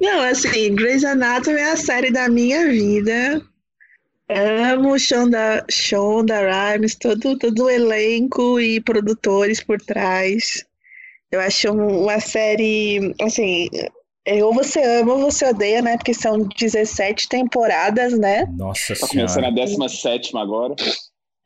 [0.00, 3.42] Não, assim, Grey's Anatomy é a série da minha vida.
[4.28, 10.64] Amo Shonda, Shonda Rhimes, todo, todo o elenco e produtores por trás.
[11.30, 13.68] Eu acho uma série, assim,
[14.42, 15.96] ou você ama ou você odeia, né?
[15.96, 18.46] Porque são 17 temporadas, né?
[18.56, 20.74] Nossa Tá começando a 17 agora.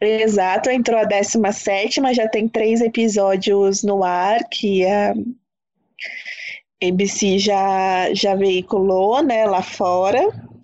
[0.00, 5.14] Exato, entrou a 17, já tem três episódios no ar que a
[6.82, 10.20] ABC já, já veiculou, né, lá fora.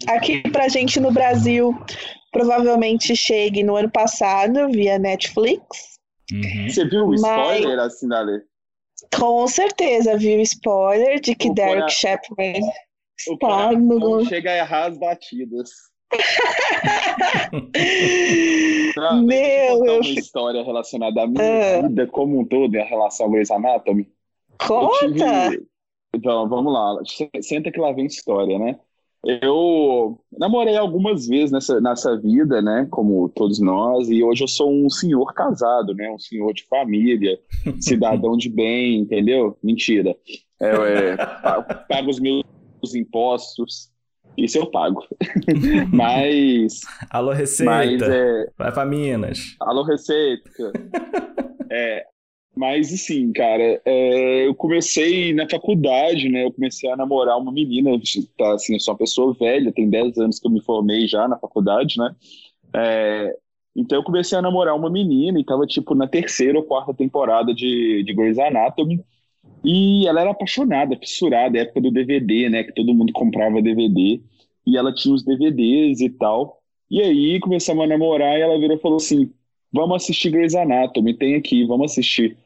[0.09, 1.75] Aqui pra gente no Brasil,
[2.33, 5.93] provavelmente chegue no ano passado via Netflix.
[6.33, 6.69] Uhum.
[6.69, 8.41] Você viu o Mas- spoiler, assim, Dale?
[9.17, 12.61] Com certeza, viu spoiler de que O Derek cora- Chapman
[13.29, 14.25] O está no.
[14.27, 15.70] chega a errar as batidas.
[18.95, 21.83] Pra- Meu, eu eu uma história relacionada à minha Ah.
[21.89, 24.03] vida como um todo em relação ao Grey's Anatomy.
[24.61, 25.51] Eu Conta!
[25.51, 25.67] tive-
[26.15, 26.98] Então, vamos lá.
[27.07, 28.79] Se- Senta que lá vem história, né?
[29.25, 32.87] Eu namorei algumas vezes nessa, nessa vida, né?
[32.91, 36.11] Como todos nós, e hoje eu sou um senhor casado, né?
[36.11, 37.39] Um senhor de família,
[37.81, 39.56] cidadão de bem, entendeu?
[39.62, 40.14] Mentira.
[40.61, 40.70] É,
[41.12, 42.42] é, pa- pago os meus
[42.97, 43.91] impostos,
[44.37, 45.05] isso eu pago.
[45.92, 47.70] Mas, Alô, Receita.
[47.70, 49.55] mas é, Vai pra Minas.
[49.61, 50.72] Alô, Receita.
[51.75, 52.05] É,
[52.55, 56.45] mas assim, cara, é, eu comecei na faculdade, né?
[56.45, 57.91] Eu comecei a namorar uma menina,
[58.36, 61.27] tá, assim, eu sou uma pessoa velha, tem 10 anos que eu me formei já
[61.27, 62.14] na faculdade, né?
[62.75, 63.36] É,
[63.75, 67.55] então eu comecei a namorar uma menina e tava, tipo, na terceira ou quarta temporada
[67.55, 69.03] de, de Grey's Anatomy.
[69.64, 72.64] E ela era apaixonada, fissurada, época do DVD, né?
[72.64, 74.20] Que todo mundo comprava DVD.
[74.66, 76.61] E ela tinha os DVDs e tal.
[76.91, 79.33] E aí começamos a namorar e ela virou e falou assim:
[79.73, 82.37] vamos assistir Grey's Anatomy, tem aqui, vamos assistir.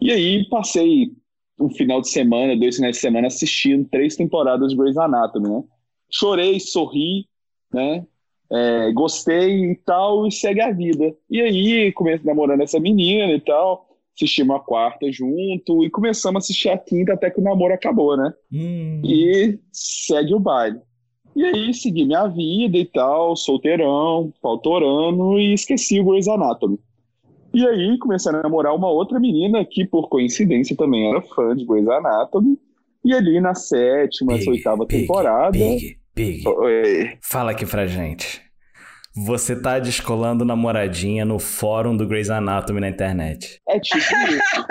[0.00, 1.12] E aí passei
[1.58, 5.64] um final de semana, dois finais de semana assistindo três temporadas de Grey's Anatomy, né?
[6.10, 7.26] Chorei, sorri,
[7.72, 8.06] né?
[8.52, 11.14] É, gostei e tal, e segue a vida.
[11.30, 16.42] E aí comecei namorando essa menina e tal, assistimos a quarta junto e começamos a
[16.44, 18.32] assistir a quinta até que o namoro acabou, né?
[18.52, 19.00] Hum.
[19.04, 20.80] E segue o baile.
[21.34, 26.78] E aí segui minha vida e tal, solteirão, pautorando e esqueci o Grey's Anatomy.
[27.52, 31.64] E aí comecei a namorar uma outra menina que, por coincidência, também era fã de
[31.64, 32.58] Grey's Anatomy.
[33.04, 35.50] E ali na sétima, Big, oitava temporada.
[35.50, 36.48] Big, Big.
[36.48, 37.18] Oi.
[37.20, 38.43] Fala aqui pra gente.
[39.16, 43.60] Você tá descolando namoradinha no fórum do Grey's Anatomy na internet.
[43.68, 44.66] É tipo isso.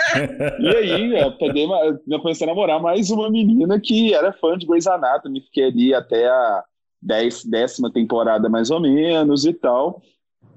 [0.59, 4.58] E aí, eu peguei, uma- eu comecei a namorar mais uma menina que era fã
[4.58, 5.40] de Grey's Anatomy.
[5.42, 6.64] Fiquei ali até a
[7.02, 10.02] dez, décima temporada, mais ou menos, e tal.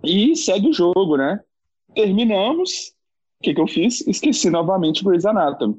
[0.02, 1.38] E segue o jogo, né?
[1.94, 2.92] Terminamos.
[3.40, 4.04] O que que eu fiz?
[4.06, 5.76] Esqueci novamente Grey's Anatomy.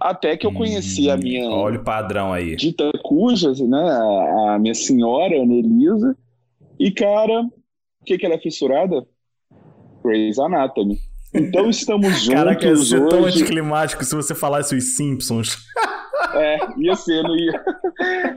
[0.00, 2.56] Até que eu conheci a minha Olha o padrão aí.
[2.56, 3.88] dita cuja, né?
[3.90, 6.16] A, a minha senhora, Ana Elisa.
[6.78, 9.06] E, cara, o que que ela é fissurada?
[10.04, 10.98] Grey's Anatomy.
[11.34, 13.40] Então estamos juntos Caraca, ia ser tão hoje.
[13.40, 15.56] anticlimático se você falasse os Simpsons.
[16.34, 17.64] É, ia ser, não ia.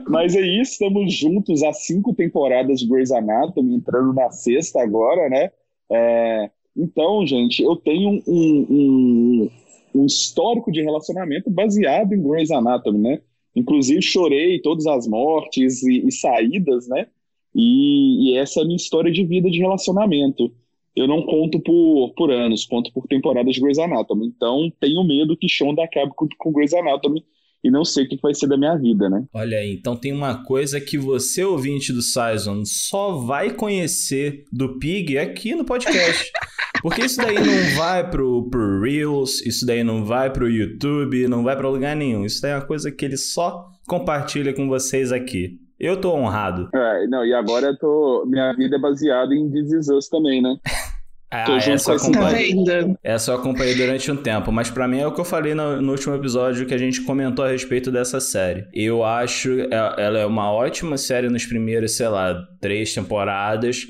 [0.08, 5.28] Mas é isso, estamos juntos há cinco temporadas de Grey's Anatomy, entrando na sexta agora,
[5.28, 5.50] né?
[5.90, 9.50] É, então, gente, eu tenho um, um,
[9.94, 13.20] um histórico de relacionamento baseado em Grey's Anatomy, né?
[13.54, 17.06] Inclusive, chorei todas as mortes e, e saídas, né?
[17.54, 20.52] E, e essa é a minha história de vida de relacionamento.
[20.94, 24.26] Eu não conto por, por anos, conto por temporadas de Grey's Anatomy.
[24.26, 27.24] Então, tenho medo que Shonda acabe com, com Grey's Anatomy
[27.62, 29.24] e não sei o que vai ser da minha vida, né?
[29.32, 34.78] Olha aí, então tem uma coisa que você, ouvinte do Saison, só vai conhecer do
[34.78, 36.30] Pig aqui no podcast.
[36.82, 41.44] Porque isso daí não vai pro, pro Reels, isso daí não vai pro YouTube, não
[41.44, 42.24] vai pra lugar nenhum.
[42.24, 45.58] Isso daí é uma coisa que ele só compartilha com vocês aqui.
[45.80, 46.68] Eu tô honrado.
[46.74, 48.24] É, não, e agora eu tô.
[48.26, 50.56] Minha vida é baseada em This também, né?
[51.32, 54.88] Ah, Tô junto essa com Tá acompanhei, essa eu acompanhei durante um tempo, mas pra
[54.88, 57.48] mim é o que eu falei no, no último episódio que a gente comentou a
[57.48, 58.66] respeito dessa série.
[58.74, 63.86] Eu acho é- ela é uma ótima série nos primeiros, sei lá, três temporadas.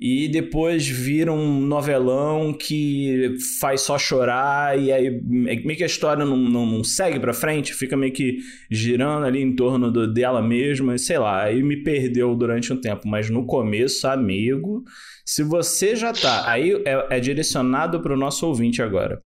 [0.00, 6.24] E depois vira um novelão que faz só chorar, e aí meio que a história
[6.24, 8.38] não, não, não segue pra frente, fica meio que
[8.70, 12.80] girando ali em torno do- dela mesma, e sei lá, aí me perdeu durante um
[12.80, 13.08] tempo.
[13.08, 14.84] Mas no começo, amigo,
[15.26, 16.48] se você já tá.
[16.48, 19.20] Aí é, é direcionado pro nosso ouvinte agora.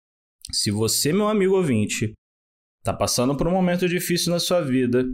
[0.52, 2.12] Se você, meu amigo ouvinte,
[2.84, 5.04] tá passando por um momento difícil na sua vida,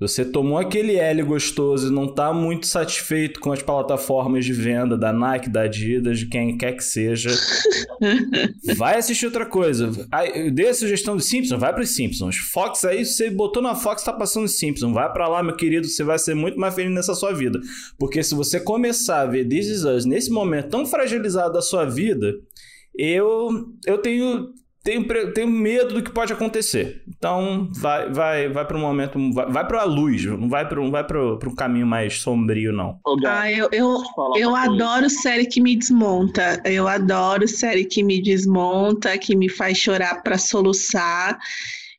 [0.00, 4.98] Você tomou aquele L gostoso e não tá muito satisfeito com as plataformas de venda
[4.98, 7.30] da Nike, da Adidas, de quem quer que seja.
[8.76, 9.92] vai assistir outra coisa.
[10.34, 12.36] Eu dei a sugestão do Simpsons, vai para os Simpsons.
[12.36, 14.92] Fox aí, você botou na Fox, tá passando Simpsons.
[14.92, 17.60] Vai para lá, meu querido, você vai ser muito mais feliz nessa sua vida.
[17.96, 21.84] Porque se você começar a ver This Is Us nesse momento tão fragilizado da sua
[21.84, 22.34] vida,
[22.96, 24.52] eu, eu tenho
[24.84, 27.02] tenho, tenho medo do que pode acontecer.
[27.08, 30.80] Então, vai vai vai para um momento, vai, vai para a luz, não vai para
[30.80, 33.00] não vai para um caminho mais sombrio não.
[33.26, 33.96] Ah, eu eu,
[34.36, 36.60] eu adoro série que me desmonta.
[36.64, 41.38] Eu adoro série que me desmonta, que me faz chorar para soluçar.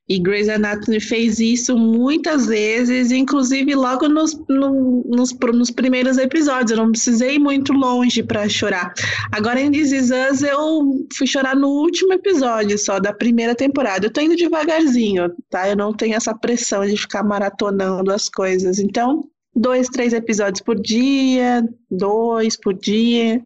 [0.07, 6.71] E Grey's Anatomy fez isso muitas vezes, inclusive logo nos, no, nos, nos, primeiros episódios.
[6.71, 8.93] Eu não precisei ir muito longe para chorar.
[9.31, 14.05] Agora em This Is Us, eu fui chorar no último episódio só da primeira temporada.
[14.05, 15.67] Eu tô indo devagarzinho, tá?
[15.67, 18.77] Eu não tenho essa pressão de ficar maratonando as coisas.
[18.77, 23.41] Então, dois, três episódios por dia, dois por dia.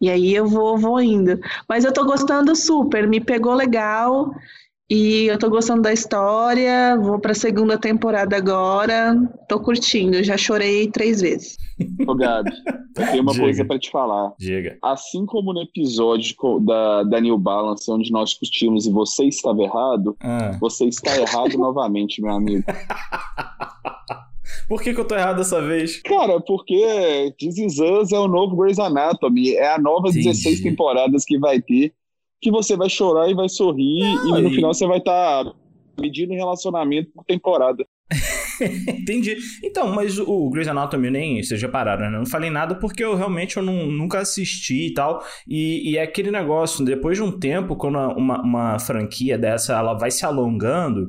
[0.00, 1.38] E aí eu vou, vou indo.
[1.68, 4.34] Mas eu tô gostando super, me pegou legal.
[4.90, 9.14] E eu tô gostando da história, vou pra segunda temporada agora,
[9.48, 11.56] tô curtindo, já chorei três vezes.
[12.06, 12.50] Ô Gabi,
[12.98, 13.44] eu tenho uma Diga.
[13.44, 14.32] coisa para te falar.
[14.38, 14.76] Diga.
[14.82, 20.16] Assim como no episódio da, da New Balance, onde nós discutimos e você estava errado,
[20.20, 20.56] ah.
[20.60, 22.64] você está errado novamente, meu amigo.
[24.68, 26.00] Por que, que, eu tô errado dessa vez?
[26.02, 29.54] Cara, porque This Is Us é o novo Grey's Anatomy.
[29.54, 30.28] É a nova Entendi.
[30.28, 31.92] 16 temporadas que vai ter
[32.42, 34.54] que você vai chorar e vai sorrir não, e no e...
[34.54, 35.54] final você vai estar tá
[35.98, 37.86] medindo relacionamento por temporada.
[38.88, 39.36] Entendi.
[39.64, 42.18] Então, mas o Grey's Anatomy nem, vocês já pararam, né?
[42.18, 45.22] Não falei nada porque eu realmente eu não, nunca assisti e tal.
[45.48, 49.94] E, e é aquele negócio, depois de um tempo, quando uma, uma franquia dessa ela
[49.94, 51.08] vai se alongando,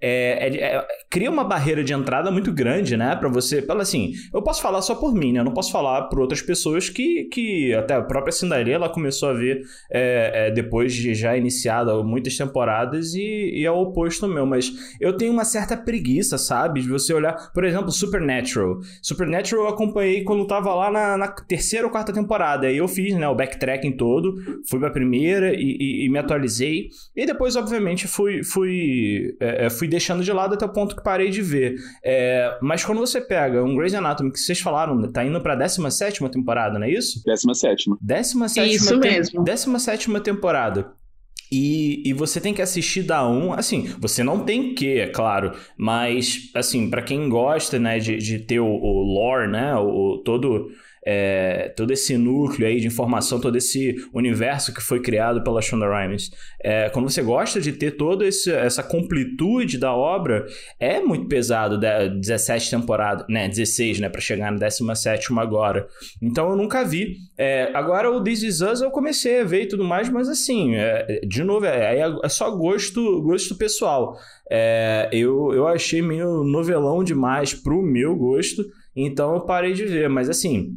[0.00, 3.14] é, é, é, cria uma barreira de entrada muito grande, né?
[3.16, 3.60] Para você.
[3.60, 5.40] Pela assim, eu posso falar só por mim, né?
[5.40, 9.28] Eu não posso falar por outras pessoas que, que até a própria Cinderela ela começou
[9.28, 14.26] a ver é, é, depois de já iniciada muitas temporadas e, e é o oposto
[14.26, 14.46] meu.
[14.46, 16.80] Mas eu tenho uma certa preguiça, sabe?
[16.80, 18.78] De você olhar, por exemplo, Supernatural.
[19.02, 22.68] Supernatural eu acompanhei quando tava lá na, na terceira ou quarta temporada.
[22.68, 23.28] Aí eu fiz, né?
[23.28, 24.34] O backtracking todo,
[24.68, 26.88] fui pra primeira e, e, e me atualizei.
[27.14, 31.28] E depois, obviamente, fui, fui, é, fui deixando de lado até o ponto que parei
[31.28, 31.74] de ver.
[32.02, 36.28] É, mas quando você pega um Grey's Anatomy, que vocês falaram, tá indo pra 17
[36.30, 37.22] temporada, não é isso?
[37.26, 37.90] 17.
[38.00, 39.44] 17 Isso mesmo.
[39.44, 40.92] 17 temporada.
[41.52, 45.50] E, e você tem que assistir da 1, assim, você não tem que, é claro,
[45.76, 50.70] mas, assim, para quem gosta, né, de, de ter o, o lore, né, o, todo
[51.04, 55.86] é, todo esse núcleo aí de informação, todo esse universo que foi criado pela Shonda
[55.88, 56.30] Rhimes.
[56.62, 60.46] É, quando você gosta de ter toda essa completude da obra,
[60.78, 65.86] é muito pesado, 17 temporadas, né, 16, né, para chegar na 17 agora.
[66.20, 67.16] Então eu nunca vi.
[67.38, 70.74] É, agora o This Is Us eu comecei a ver e tudo mais, mas assim,
[70.74, 74.16] é, de novo, é, é, é só gosto, gosto pessoal.
[74.50, 78.64] É, eu, eu achei meio novelão demais pro meu gosto,
[78.94, 80.08] então eu parei de ver.
[80.08, 80.76] Mas assim,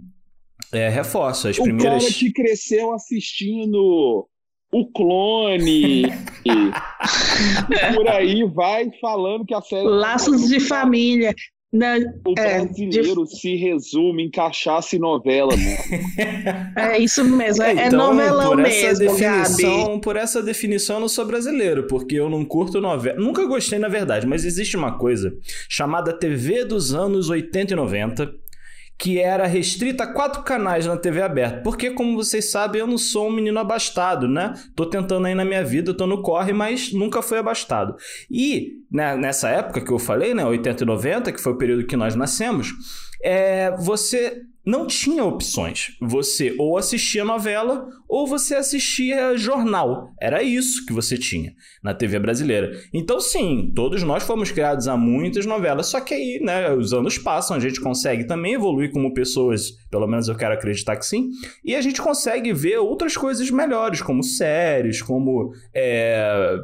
[0.73, 1.47] é, reforço.
[1.47, 2.03] As o primeiras.
[2.03, 4.27] cara que cresceu assistindo
[4.71, 6.03] o clone.
[7.95, 9.87] por aí vai falando que a série.
[9.87, 11.33] Laços de família.
[11.71, 11.97] Na,
[12.27, 13.39] o é, brasileiro de...
[13.39, 16.73] se resume em cachaça e novela, mano.
[16.77, 20.01] É isso mesmo, é, é então, novelão por essa mesmo, definição, Gabi.
[20.01, 23.19] Por essa definição, eu não sou brasileiro, porque eu não curto novela.
[23.19, 25.35] Nunca gostei, na verdade, mas existe uma coisa
[25.67, 28.42] chamada TV dos anos 80 e 90
[29.03, 31.59] que era restrita a quatro canais na TV aberta.
[31.59, 34.53] Porque, como vocês sabem, eu não sou um menino abastado, né?
[34.77, 37.97] Tô tentando aí na minha vida, tô no corre, mas nunca fui abastado.
[38.31, 41.85] E né, nessa época que eu falei, né, 80 e 90, que foi o período
[41.85, 42.69] que nós nascemos,
[43.23, 45.97] é, você não tinha opções.
[46.01, 50.09] Você ou assistia novela ou você assistia jornal.
[50.21, 51.53] Era isso que você tinha
[51.83, 52.71] na TV brasileira.
[52.93, 57.17] Então, sim, todos nós fomos criados a muitas novelas, só que aí, né, os anos
[57.17, 61.29] passam, a gente consegue também evoluir como pessoas, pelo menos eu quero acreditar que sim,
[61.63, 65.51] e a gente consegue ver outras coisas melhores, como séries, como.
[65.73, 66.57] É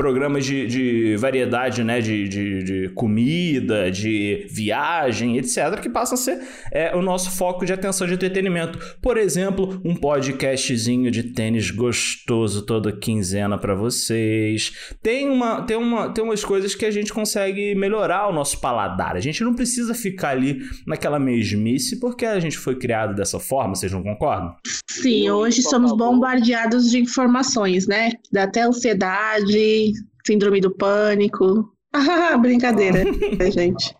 [0.00, 2.00] programas de, de variedade, né?
[2.00, 6.40] De, de, de, comida, de viagem, etc., que passam a ser
[6.72, 8.78] é, o nosso foco de atenção de entretenimento.
[9.02, 14.72] Por exemplo, um podcastzinho de tênis gostoso toda quinzena para vocês.
[15.02, 19.16] Tem, uma, tem, uma, tem umas coisas que a gente consegue melhorar o nosso paladar.
[19.16, 23.74] A gente não precisa ficar ali naquela mesmice, porque a gente foi criado dessa forma,
[23.74, 24.54] vocês não concordam?
[24.88, 28.12] Sim, hoje somos bombardeados de informações, né?
[28.32, 29.89] Dá até ansiedade,
[30.26, 31.72] síndrome do pânico.
[31.92, 33.04] Ah, brincadeira,
[33.50, 33.94] gente.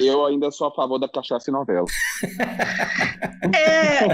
[0.00, 1.86] Eu ainda sou a favor da cachaça e novela.
[3.54, 4.06] É.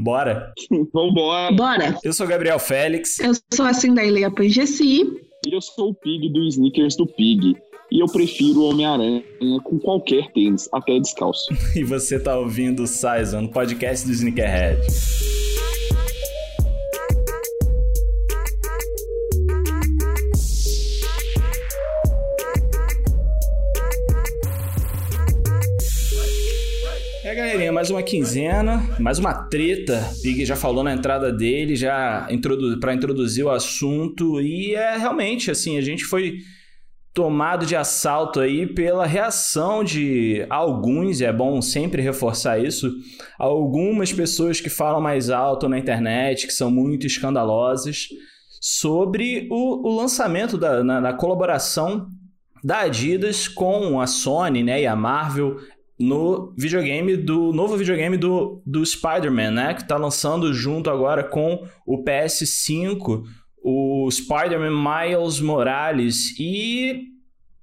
[0.00, 0.52] Bora.
[0.94, 1.52] Vambora.
[1.52, 1.98] Bora.
[2.04, 3.18] Eu sou Gabriel Félix.
[3.18, 5.02] Eu sou assim da Ileia Pangessi.
[5.44, 7.56] E eu sou o Pig do Sneakers do Pig.
[7.90, 9.24] E eu prefiro o Homem-Aranha
[9.64, 11.46] com qualquer tênis, até descalço.
[11.74, 14.80] E você tá ouvindo o Saison, podcast do Sneakerhead.
[27.36, 30.02] Galerinha, mais uma quinzena, mais uma treta.
[30.22, 32.26] Pig já falou na entrada dele, já
[32.80, 34.40] para introduzir o assunto.
[34.40, 36.38] E é realmente assim, a gente foi
[37.12, 42.90] tomado de assalto aí pela reação de alguns, e é bom sempre reforçar isso,
[43.38, 48.08] algumas pessoas que falam mais alto na internet, que são muito escandalosas,
[48.62, 52.08] sobre o, o lançamento da na, na colaboração
[52.64, 55.56] da Adidas com a Sony né, e a Marvel
[55.98, 59.74] no videogame do novo videogame do, do Spider-Man, né?
[59.74, 63.22] Que tá lançando junto agora com o PS5,
[63.62, 66.38] o Spider-Man Miles Morales.
[66.38, 67.16] E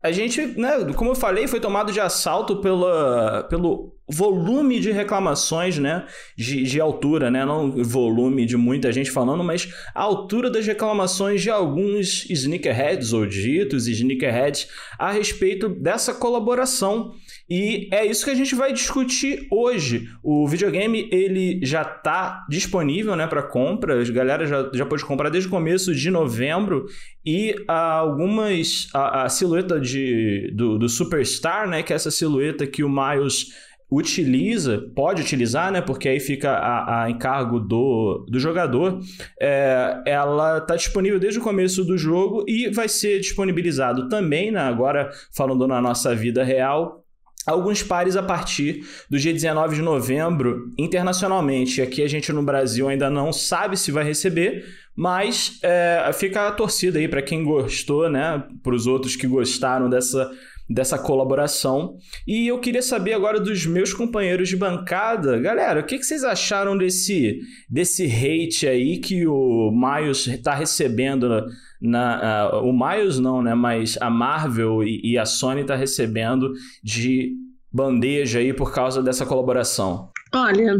[0.03, 5.77] a gente, né, como eu falei, foi tomado de assalto pela, pelo volume de reclamações,
[5.77, 6.05] né,
[6.37, 11.41] de, de altura, né, não volume de muita gente falando, mas a altura das reclamações
[11.41, 14.67] de alguns sneakerheads ou ditos sneakerheads
[14.99, 17.13] a respeito dessa colaboração
[17.49, 20.09] e é isso que a gente vai discutir hoje.
[20.23, 25.29] O videogame ele já está disponível né, para compra, a galera já, já pode comprar
[25.29, 26.85] desde o começo de novembro
[27.25, 28.87] e algumas.
[28.93, 33.47] A, a silhueta de, do, do Superstar, né, que é essa silhueta que o Miles
[33.91, 35.79] utiliza, pode utilizar, né?
[35.79, 38.99] Porque aí fica a, a encargo do, do jogador.
[39.39, 44.61] É, ela está disponível desde o começo do jogo e vai ser disponibilizado também, né,
[44.61, 47.02] agora falando na nossa vida real,
[47.45, 51.81] alguns pares a partir do dia 19 de novembro internacionalmente.
[51.81, 56.51] Aqui a gente no Brasil ainda não sabe se vai receber, mas é, fica a
[56.51, 58.43] torcida aí para quem gostou, né?
[58.61, 60.31] Para os outros que gostaram dessa
[60.73, 61.95] dessa colaboração.
[62.27, 66.23] E eu queria saber agora dos meus companheiros de bancada, galera, o que, que vocês
[66.23, 67.39] acharam desse,
[67.69, 71.45] desse hate aí que o Miles está recebendo
[71.79, 73.53] na, uh, o Miles não, né?
[73.53, 76.51] Mas a Marvel e, e a Sony tá recebendo
[76.83, 77.33] de
[77.71, 80.09] bandeja aí por causa dessa colaboração.
[80.33, 80.75] Olha,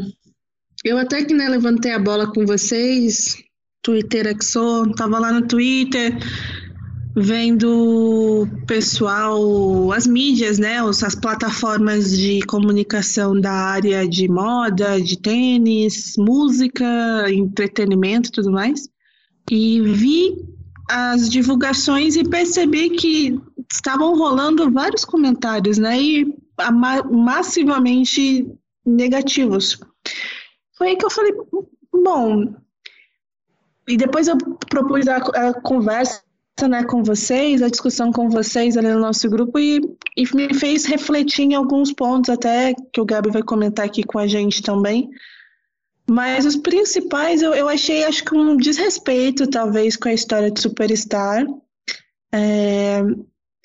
[0.84, 3.44] eu até que né, levantei a bola com vocês,
[3.84, 6.18] Twitter que sou, tava lá no Twitter
[7.16, 16.14] vendo pessoal, as mídias, né, as plataformas de comunicação da área de moda, de tênis,
[16.18, 16.86] música,
[17.32, 18.88] entretenimento tudo mais.
[19.52, 20.36] E vi
[20.90, 23.40] as divulgações e percebi que
[23.72, 26.02] estavam rolando vários comentários, né?
[26.02, 26.36] E
[27.12, 28.48] massivamente
[28.86, 29.80] negativos.
[30.78, 31.34] Foi aí que eu falei,
[31.92, 32.56] bom.
[33.88, 34.38] E depois eu
[34.70, 36.22] propus a, a conversa
[36.62, 39.82] né, com vocês, a discussão com vocês ali no nosso grupo e,
[40.16, 44.20] e me fez refletir em alguns pontos, até que o Gabi vai comentar aqui com
[44.20, 45.10] a gente também.
[46.10, 50.62] Mas os principais eu, eu achei, acho que um desrespeito, talvez, com a história de
[50.62, 51.46] Superstar.
[52.34, 53.02] É,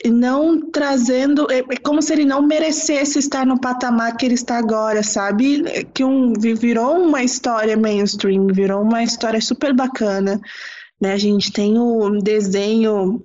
[0.07, 1.51] não trazendo.
[1.51, 5.85] É, é como se ele não merecesse estar no patamar que ele está agora, sabe?
[5.93, 10.41] Que um, virou uma história mainstream, virou uma história super bacana.
[11.01, 11.13] Né?
[11.13, 13.23] A gente tem o desenho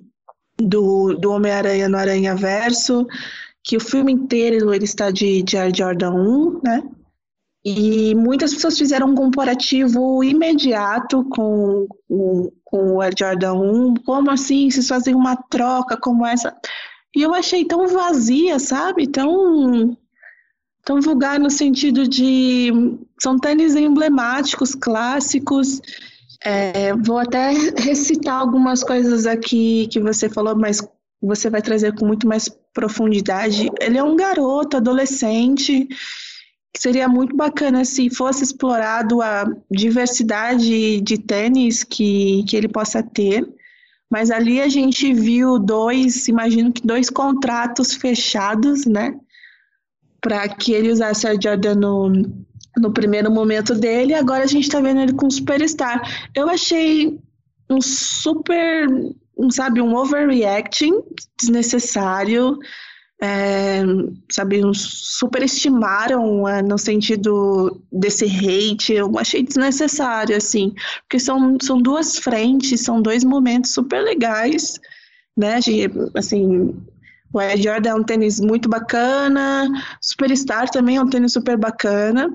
[0.56, 3.06] do, do Homem-Aranha no Aranha Verso,
[3.62, 6.82] que o filme inteiro ele está de, de Air Jordan 1, né?
[7.64, 13.94] E muitas pessoas fizeram um comparativo imediato com, com, com o Air Jordan 1.
[14.04, 14.70] Como assim?
[14.70, 16.54] Vocês fazem uma troca como essa?
[17.16, 19.06] E eu achei tão vazia, sabe?
[19.06, 19.96] Tão,
[20.84, 22.70] tão vulgar no sentido de.
[23.18, 25.80] São tênis emblemáticos, clássicos.
[26.44, 30.86] É, vou até recitar algumas coisas aqui que você falou, mas
[31.22, 33.70] você vai trazer com muito mais profundidade.
[33.80, 35.88] Ele é um garoto, adolescente
[36.74, 43.00] que seria muito bacana se fosse explorado a diversidade de tênis que, que ele possa
[43.00, 43.48] ter.
[44.10, 49.14] Mas ali a gente viu dois, imagino que dois contratos fechados, né?
[50.20, 52.12] Para que ele usasse a Jordan no,
[52.76, 54.14] no primeiro momento dele.
[54.14, 56.28] Agora a gente está vendo ele com Superstar.
[56.34, 57.18] Eu achei
[57.70, 58.88] um super,
[59.36, 61.02] um, sabe, um overreacting
[61.38, 62.58] desnecessário
[63.22, 63.82] é,
[64.30, 72.18] sabe, superestimaram é, no sentido desse hate, eu achei desnecessário, assim, porque são, são duas
[72.18, 74.78] frentes, são dois momentos super legais,
[75.36, 76.76] né, de, assim,
[77.32, 79.68] O Air Jordan é um tênis muito bacana,
[80.02, 82.28] Superstar também é um tênis super bacana,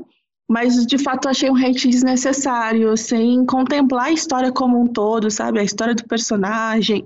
[0.50, 5.60] mas de fato achei um hate desnecessário, sem contemplar a história como um todo, sabe?
[5.60, 7.06] A história do personagem,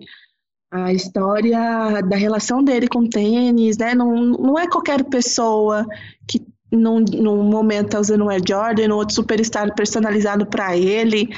[0.72, 3.94] a história da relação dele com o tênis, né?
[3.94, 5.86] Não, não é qualquer pessoa
[6.26, 11.30] que num, num momento tá usando um Air Jordan, no outro Superstar personalizado para ele.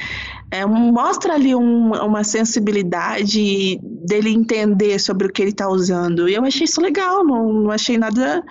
[0.50, 6.28] É, mostra ali um, uma sensibilidade dele entender sobre o que ele está usando.
[6.28, 8.44] E eu achei isso legal, não, não achei nada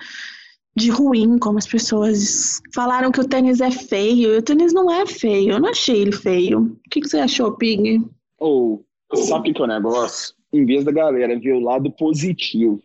[0.76, 4.34] de ruim, como as pessoas falaram que o tênis é feio.
[4.34, 6.76] E o tênis não é feio, eu não achei ele feio.
[6.86, 8.04] O que, que você achou, Pig?
[8.38, 10.34] Ou, oh, sabe o que é o negócio?
[10.52, 12.80] Em vez da galera ver o lado positivo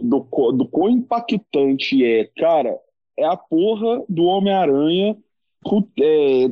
[0.00, 2.78] do, do quão impactante é, cara,
[3.18, 5.16] é a porra do Homem-Aranha
[6.00, 6.50] é,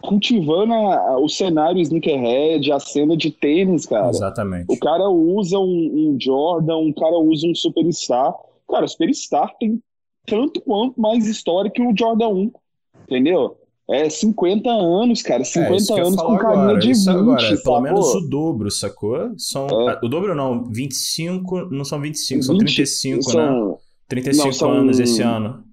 [0.00, 4.10] cultivando a, o cenário sneakerhead, a cena de tênis, cara.
[4.10, 4.66] Exatamente.
[4.68, 5.62] O cara usa um,
[6.12, 8.34] um Jordan, um cara usa um Superstar.
[8.68, 9.80] Cara, o Superstar tem
[10.26, 12.52] tanto quanto mais história que o Jordan 1,
[13.04, 13.56] entendeu?
[13.88, 15.44] É 50 anos, cara.
[15.44, 19.32] 50 é, anos com carinha de isso 20, agora, Pelo menos o dobro, sacou?
[19.38, 20.00] São, é.
[20.02, 23.76] O dobro não, 25, não são 25, 20, são 35, são, né?
[24.08, 25.65] 35 não, são, anos esse ano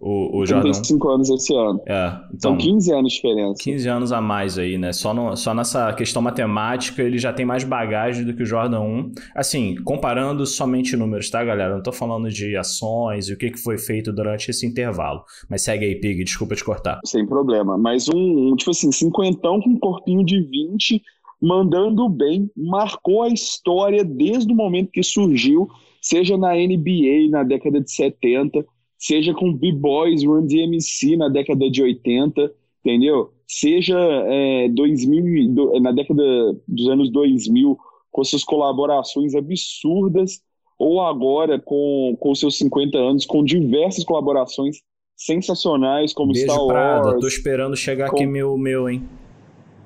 [0.00, 0.72] o, o Jordan.
[0.72, 1.80] 35 anos esse ano.
[1.86, 3.62] É, então, São 15 anos de diferença.
[3.62, 4.92] 15 anos a mais aí, né?
[4.92, 8.80] Só, no, só nessa questão matemática ele já tem mais bagagem do que o Jordan
[8.80, 9.12] 1.
[9.34, 11.74] Assim, comparando somente números, tá, galera?
[11.74, 15.22] Não tô falando de ações e o que, que foi feito durante esse intervalo.
[15.48, 17.00] Mas segue aí, Pig, desculpa te cortar.
[17.04, 17.78] Sem problema.
[17.78, 21.02] Mas um, um tipo assim, cinquentão com um corpinho de 20,
[21.40, 25.68] mandando bem, marcou a história desde o momento que surgiu,
[26.00, 28.64] seja na NBA na década de 70
[29.06, 32.52] seja com B-Boys, Run DMC na década de 80,
[32.84, 33.32] entendeu?
[33.46, 36.22] Seja é, 2000, do, na década
[36.66, 37.78] dos anos 2000,
[38.10, 40.40] com suas colaborações absurdas,
[40.76, 44.78] ou agora com, com seus 50 anos, com diversas colaborações
[45.16, 46.72] sensacionais, como Beijo, Star Wars.
[46.72, 48.16] Prada, tô esperando chegar com...
[48.16, 49.08] aqui meu, meu, hein?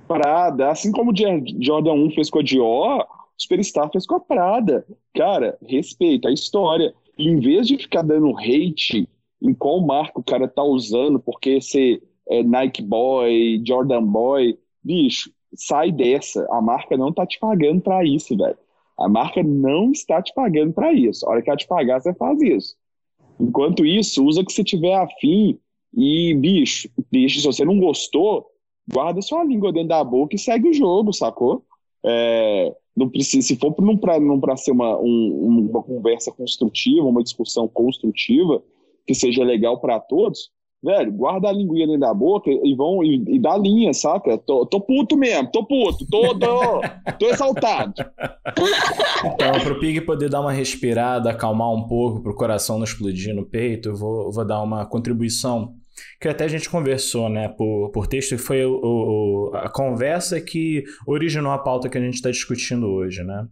[0.08, 1.14] Prada, assim como o
[1.60, 4.84] Jordan 1 fez com a Dior, o Superstar fez com a Prada.
[5.14, 6.94] Cara, respeita a história
[7.28, 9.08] em vez de ficar dando hate
[9.42, 15.30] em qual marca o cara tá usando, porque ser é, Nike Boy, Jordan Boy, bicho,
[15.54, 16.46] sai dessa.
[16.50, 18.58] A marca não tá te pagando para isso, velho.
[18.98, 21.26] A marca não está te pagando para isso.
[21.26, 22.76] A hora que ela te pagar, você faz isso.
[23.40, 25.58] Enquanto isso, usa o que você tiver afim
[25.96, 28.46] e, bicho, bicho, se você não gostou,
[28.86, 31.64] guarda sua língua dentro da boca e segue o jogo, sacou?
[32.04, 37.06] É, não precisa, se for não para não para ser uma, um, uma conversa construtiva,
[37.06, 38.62] uma discussão construtiva
[39.06, 40.50] que seja legal para todos,
[40.82, 44.38] velho, guarda a linguinha dentro da boca e vão e, e dá linha, saca?
[44.38, 46.80] Tô, tô puto mesmo, tô puto, tô, tô,
[47.18, 47.94] tô exaltado.
[49.24, 53.44] Então, pro Pig poder dar uma respirada, acalmar um pouco, pro coração não explodir no
[53.44, 55.74] peito, eu vou, vou dar uma contribuição
[56.20, 60.40] que até a gente conversou, né, por, por texto, e foi o, o, a conversa
[60.40, 63.46] que originou a pauta que a gente está discutindo hoje, né.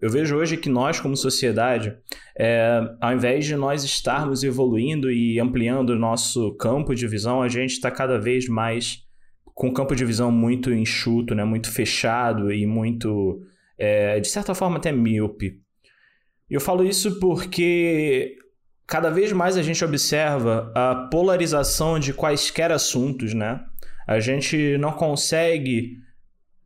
[0.00, 1.96] Eu vejo hoje que nós, como sociedade,
[2.36, 7.48] é, ao invés de nós estarmos evoluindo e ampliando o nosso campo de visão, a
[7.48, 9.04] gente está cada vez mais
[9.54, 13.42] com um campo de visão muito enxuto, né, muito fechado e muito,
[13.78, 15.60] é, de certa forma, até míope.
[16.50, 18.36] Eu falo isso porque
[18.92, 23.58] cada vez mais a gente observa a polarização de quaisquer assuntos, né?
[24.06, 25.96] A gente não consegue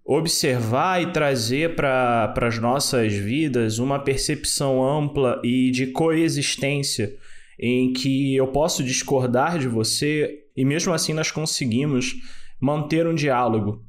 [0.05, 7.15] observar e trazer para as nossas vidas uma percepção ampla e de coexistência
[7.61, 12.17] em que eu posso discordar de você e mesmo assim nós conseguimos
[12.61, 13.85] manter um diálogo.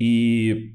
[0.00, 0.72] E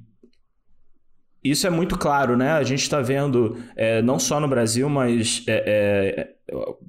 [1.44, 2.52] isso é muito claro, né?
[2.52, 6.82] A gente está vendo, é, não só no Brasil, mas é, é,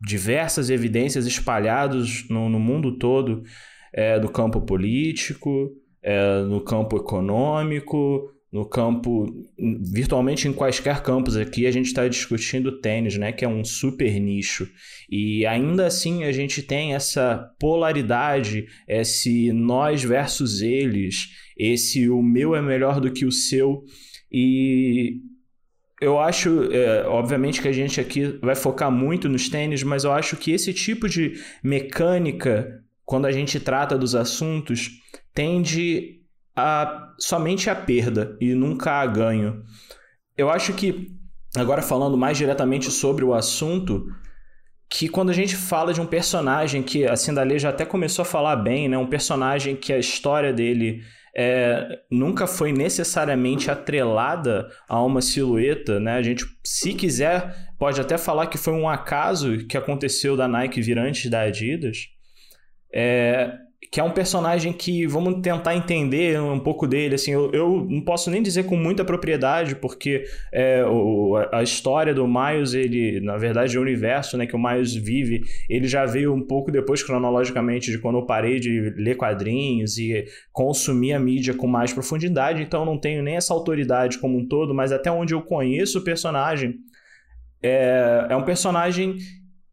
[0.00, 3.42] diversas evidências espalhadas no, no mundo todo
[3.92, 5.70] é, do campo político,
[6.02, 9.26] é, no campo econômico, no campo,
[9.92, 14.18] virtualmente em quaisquer campos aqui, a gente está discutindo tênis, né, que é um super
[14.18, 14.68] nicho.
[15.08, 22.56] E ainda assim a gente tem essa polaridade, esse nós versus eles, esse o meu
[22.56, 23.84] é melhor do que o seu.
[24.32, 25.20] E
[26.00, 30.12] eu acho, é, obviamente que a gente aqui vai focar muito nos tênis, mas eu
[30.12, 34.90] acho que esse tipo de mecânica, quando a gente trata dos assuntos,
[35.34, 36.20] tende
[36.56, 39.62] a somente a perda e nunca a ganho.
[40.36, 41.12] Eu acho que,
[41.54, 44.06] agora falando mais diretamente sobre o assunto,
[44.88, 48.26] que quando a gente fala de um personagem que a Cindalê já até começou a
[48.26, 48.96] falar bem, né?
[48.96, 51.02] Um personagem que a história dele
[51.36, 56.14] é, nunca foi necessariamente atrelada a uma silhueta, né?
[56.14, 60.82] A gente, se quiser, pode até falar que foi um acaso que aconteceu da Nike
[60.82, 62.08] vir antes da Adidas.
[62.92, 63.52] É,
[63.90, 67.14] que é um personagem que vamos tentar entender um pouco dele.
[67.14, 72.14] Assim, eu, eu não posso nem dizer com muita propriedade, porque é, o, a história
[72.14, 76.32] do Miles, ele, na verdade, o universo né, que o Miles vive, ele já veio
[76.32, 81.54] um pouco depois, cronologicamente, de quando eu parei de ler quadrinhos e consumir a mídia
[81.54, 82.62] com mais profundidade.
[82.62, 86.04] Então, não tenho nem essa autoridade como um todo, mas até onde eu conheço o
[86.04, 86.78] personagem,
[87.62, 89.16] é, é um personagem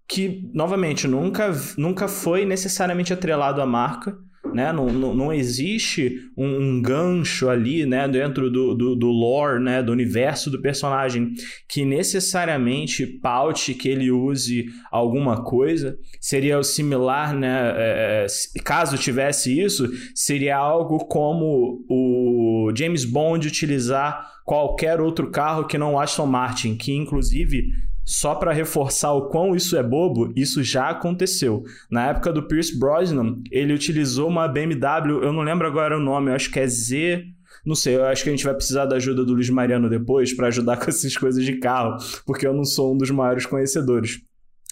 [0.08, 4.18] que, novamente, nunca, nunca foi necessariamente atrelado à marca.
[4.54, 4.72] Né?
[4.72, 8.08] Não, não, não existe um, um, gancho ali né?
[8.08, 9.84] dentro do, do, do, lore, né?
[9.84, 11.34] do universo do personagem
[11.68, 15.98] que necessariamente paute que ele use alguma coisa.
[16.22, 17.74] Seria o similar, né?
[17.76, 25.66] É, é caso tivesse isso, seria algo como o James Bond utilizar qualquer outro carro
[25.66, 27.70] que não o Aston Martin, que inclusive
[28.08, 31.62] só para reforçar o quão isso é bobo, isso já aconteceu.
[31.92, 36.32] Na época do Pierce Brosnan, ele utilizou uma BMW, eu não lembro agora o nome,
[36.32, 37.26] eu acho que é Z.
[37.66, 40.34] Não sei, eu acho que a gente vai precisar da ajuda do Luiz Mariano depois
[40.34, 44.22] para ajudar com essas coisas de carro, porque eu não sou um dos maiores conhecedores.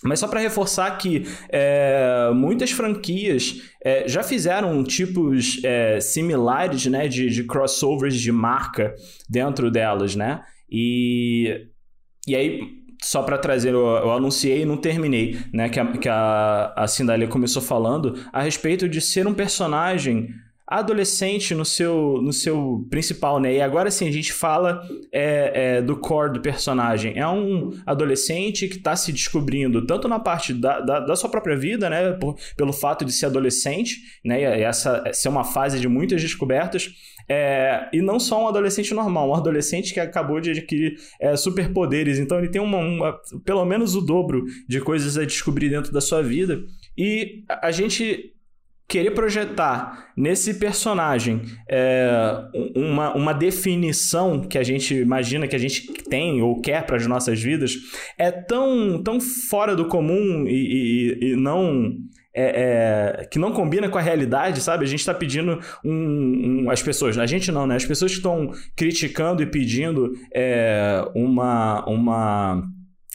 [0.02, 7.10] Mas só para reforçar que é, muitas franquias é, já fizeram tipos é, similares né,
[7.10, 8.96] de, de crossovers de marca
[9.30, 10.42] dentro delas, né?
[10.70, 11.68] E,
[12.28, 15.70] e aí só para trazer, eu, eu, anunciei e não terminei, né?
[15.70, 20.34] Que a, que a, a Cindalia começou falando a respeito de ser um personagem
[20.68, 23.54] adolescente no seu, no seu principal, né?
[23.54, 27.14] E agora sim, a gente fala é, é, do core do personagem.
[27.16, 31.56] É um adolescente que está se descobrindo, tanto na parte da, da, da, sua própria
[31.56, 32.14] vida, né?
[32.14, 34.42] Por, pelo fato de ser adolescente, né?
[34.42, 36.90] E essa ser uma fase de muitas descobertas,
[37.28, 42.20] é, e não só um adolescente normal, um adolescente que acabou de adquirir é, superpoderes.
[42.20, 46.02] Então ele tem uma, uma, pelo menos o dobro de coisas a descobrir dentro da
[46.02, 46.64] sua vida.
[46.98, 48.32] E a gente
[48.88, 52.08] querer projetar nesse personagem é,
[52.76, 57.08] uma, uma definição que a gente imagina que a gente tem ou quer para as
[57.08, 57.76] nossas vidas
[58.18, 61.96] é tão, tão fora do comum e, e, e não
[62.36, 64.84] é, é, que não combina com a realidade, sabe?
[64.84, 67.78] A gente está pedindo um, um, As pessoas, a gente não, né?
[67.78, 72.64] As pessoas que estão criticando e pedindo é, uma, uma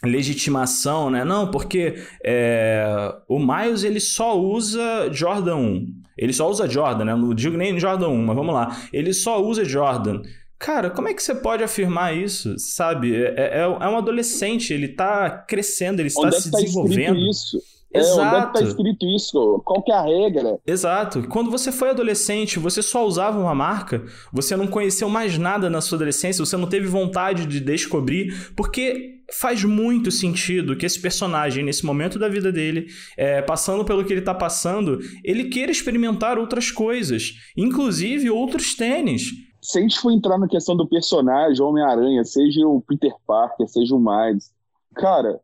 [0.02, 1.22] legitimação, né?
[1.22, 5.86] Não, porque é, o Miles ele só usa Jordan 1.
[6.16, 7.14] Ele só usa Jordan, né?
[7.14, 8.76] Não digo nem Jordan 1, mas vamos lá.
[8.90, 10.22] Ele só usa Jordan.
[10.58, 12.54] Cara, como é que você pode afirmar isso?
[12.58, 13.16] Sabe?
[13.16, 17.18] É, é, é um adolescente, ele está crescendo, ele está Onde se é tá desenvolvendo.
[17.30, 17.58] Isso?
[17.92, 18.20] Exato.
[18.20, 19.62] É, onde é que tá escrito isso?
[19.64, 20.58] Qual que é a regra?
[20.66, 21.26] Exato.
[21.28, 25.80] Quando você foi adolescente, você só usava uma marca, você não conheceu mais nada na
[25.80, 31.64] sua adolescência, você não teve vontade de descobrir, porque faz muito sentido que esse personagem,
[31.64, 36.38] nesse momento da vida dele, é, passando pelo que ele tá passando, ele queira experimentar
[36.38, 39.22] outras coisas, inclusive outros tênis.
[39.62, 43.94] Se a gente for entrar na questão do personagem, Homem-Aranha, seja o Peter Parker, seja
[43.94, 44.50] o Miles,
[44.94, 45.38] cara,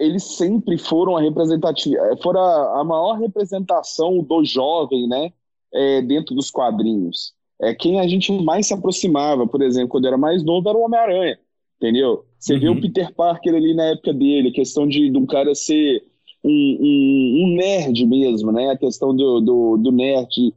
[0.00, 5.30] eles sempre foram a representativa, eh, foram a, a maior representação do jovem, né,
[5.72, 7.34] é, dentro dos quadrinhos.
[7.60, 10.82] É quem a gente mais se aproximava, por exemplo, quando era mais novo era o
[10.82, 11.38] Homem-Aranha,
[11.76, 12.24] entendeu?
[12.38, 12.60] Você uhum.
[12.60, 12.80] vê o uhum.
[12.80, 16.02] Peter Parker ali na época dele, a questão de, de um cara ser
[16.42, 18.70] um, um, um, nerd mesmo, né?
[18.70, 20.54] A questão do, do, do nerd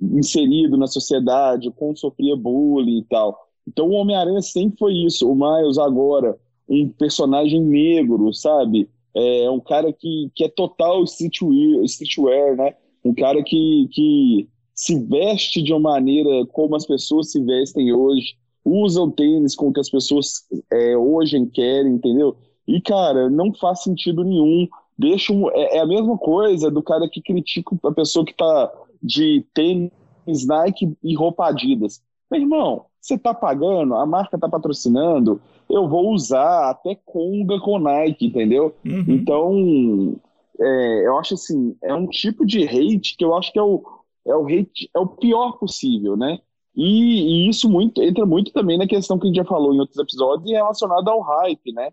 [0.00, 3.36] inserido na sociedade, como sofria bullying e tal.
[3.66, 5.28] Então o Homem-Aranha sempre foi isso.
[5.28, 8.88] O Miles agora, um personagem negro, sabe?
[9.14, 12.74] É um cara que, que é total streetwear, streetwear, né?
[13.04, 18.34] Um cara que, que se veste de uma maneira como as pessoas se vestem hoje,
[18.64, 22.36] usa o tênis com que as pessoas é, hoje querem, entendeu?
[22.66, 24.66] E, cara, não faz sentido nenhum.
[24.98, 28.72] Deixa um, é, é, a mesma coisa do cara que critica a pessoa que tá
[29.02, 32.02] de tênis Nike e roupa Adidas.
[32.34, 37.78] Meu irmão, você tá pagando, a marca tá patrocinando, eu vou usar até conga com
[37.78, 38.74] Nike, entendeu?
[38.84, 39.04] Uhum.
[39.06, 40.16] Então,
[40.60, 43.84] é, eu acho assim, é um tipo de hate que eu acho que é o,
[44.26, 46.40] é o hate, é o pior possível, né?
[46.74, 49.78] E, e, isso muito entra muito também na questão que a gente já falou em
[49.78, 51.92] outros episódios relacionado ao hype, né?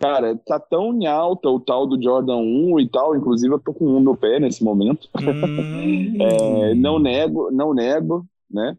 [0.00, 3.74] Cara, tá tão em alta o tal do Jordan 1 e tal, inclusive eu tô
[3.74, 5.06] com um no pé nesse momento.
[5.20, 6.16] Hum.
[6.18, 8.74] é, não nego, não nego, né?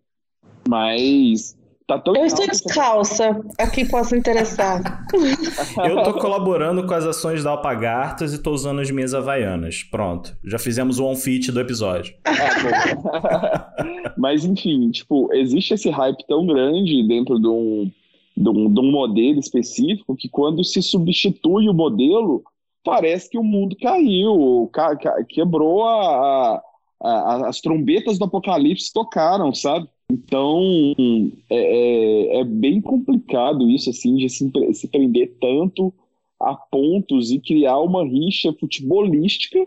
[0.67, 5.05] Mas Tá tão eu estou descalça, aqui posso interessar.
[5.85, 9.83] eu tô colaborando com as ações da Alpagartas e tô usando as minhas havaianas.
[9.83, 12.15] Pronto, já fizemos o on-fit do episódio.
[12.25, 17.91] Ah, Mas enfim, tipo, existe esse hype tão grande dentro de um,
[18.35, 22.43] de um, de um modelo específico que quando se substitui o modelo,
[22.83, 24.69] parece que o mundo caiu,
[25.29, 26.61] quebrou a,
[27.01, 29.87] a, as trombetas do apocalipse tocaram, sabe?
[30.11, 30.61] Então
[31.49, 35.93] é, é, é, bem complicado isso assim de se, se prender tanto
[36.39, 39.65] a pontos e criar uma rixa futebolística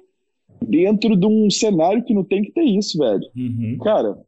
[0.63, 3.27] dentro de um cenário que não tem que ter isso, velho.
[3.37, 3.79] Uhum.
[3.83, 4.19] Cara,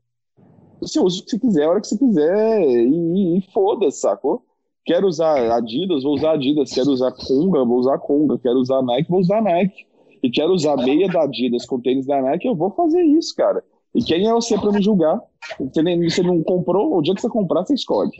[0.80, 4.42] você usa o que você quiser, a hora que você quiser e, e foda-se, sacou?
[4.88, 6.72] Quero usar Adidas, vou usar Adidas.
[6.72, 8.38] Quero usar Conga, vou usar Conga.
[8.38, 9.86] Quero usar Nike, vou usar Nike.
[10.22, 13.62] E quero usar meia da Adidas com tênis da Nike, eu vou fazer isso, cara.
[13.94, 15.18] E quem é você para me julgar?
[15.58, 16.96] Você, nem, você não comprou?
[16.96, 18.10] O dia que você comprar, você escolhe.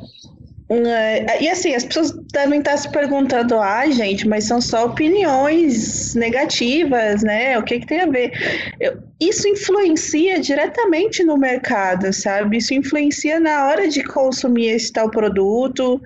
[0.71, 6.15] É, e assim, as pessoas devem estar se perguntando, ah, gente, mas são só opiniões
[6.15, 7.59] negativas, né?
[7.59, 8.33] O que, que tem a ver?
[8.79, 12.59] Eu, isso influencia diretamente no mercado, sabe?
[12.59, 15.99] Isso influencia na hora de consumir esse tal produto,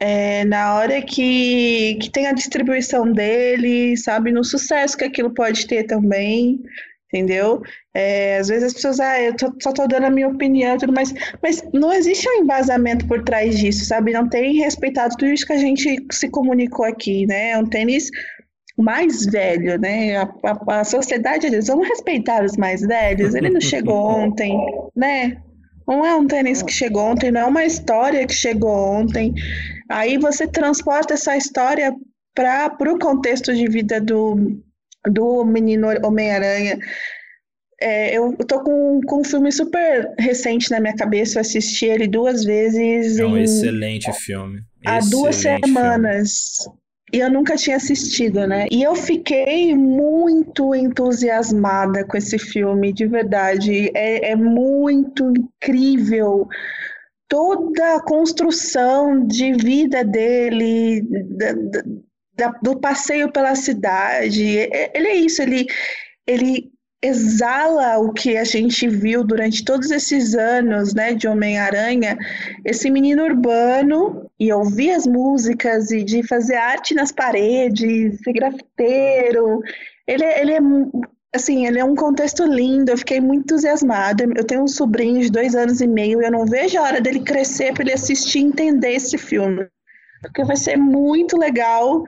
[0.00, 5.66] é, na hora que, que tem a distribuição dele, sabe, no sucesso que aquilo pode
[5.66, 6.62] ter também,
[7.06, 7.62] entendeu?
[7.98, 10.92] É, às vezes as pessoas, ah, eu tô, só tô dando a minha opinião, tudo
[10.92, 14.12] mais, mas não existe um embasamento por trás disso, sabe?
[14.12, 17.52] Não tem respeitado tudo isso que a gente se comunicou aqui, né?
[17.52, 18.10] É um tênis
[18.76, 20.14] mais velho, né?
[20.18, 24.54] A, a, a sociedade diz, vamos respeitar os mais velhos, ele não chegou ontem,
[24.94, 25.38] né?
[25.88, 29.32] Não é um tênis que chegou ontem, não é uma história que chegou ontem.
[29.88, 31.94] Aí você transporta essa história
[32.34, 34.60] para o contexto de vida do,
[35.10, 36.78] do menino Homem-Aranha.
[37.80, 42.06] É, eu tô com, com um filme super recente na minha cabeça, eu assisti ele
[42.06, 43.18] duas vezes.
[43.18, 44.62] É um em, excelente filme.
[44.84, 46.58] Há excelente duas semanas.
[46.62, 46.78] Filme.
[47.12, 48.66] E eu nunca tinha assistido, né?
[48.70, 53.90] E eu fiquei muito entusiasmada com esse filme, de verdade.
[53.94, 56.48] É, é muito incrível
[57.28, 61.52] toda a construção de vida dele, da,
[62.36, 64.58] da, do passeio pela cidade.
[64.58, 65.66] É, ele é isso, ele,
[66.26, 66.72] ele
[67.06, 72.18] exala o que a gente viu durante todos esses anos né, de Homem-Aranha,
[72.64, 79.60] esse menino urbano, e ouvir as músicas e de fazer arte nas paredes, ser grafiteiro.
[80.06, 80.60] Ele, ele é
[81.34, 84.24] assim, ele é um contexto lindo, eu fiquei muito entusiasmada.
[84.34, 87.00] Eu tenho um sobrinho de dois anos e meio, e eu não vejo a hora
[87.00, 89.66] dele crescer para ele assistir e entender esse filme.
[90.22, 92.04] Porque vai ser muito legal.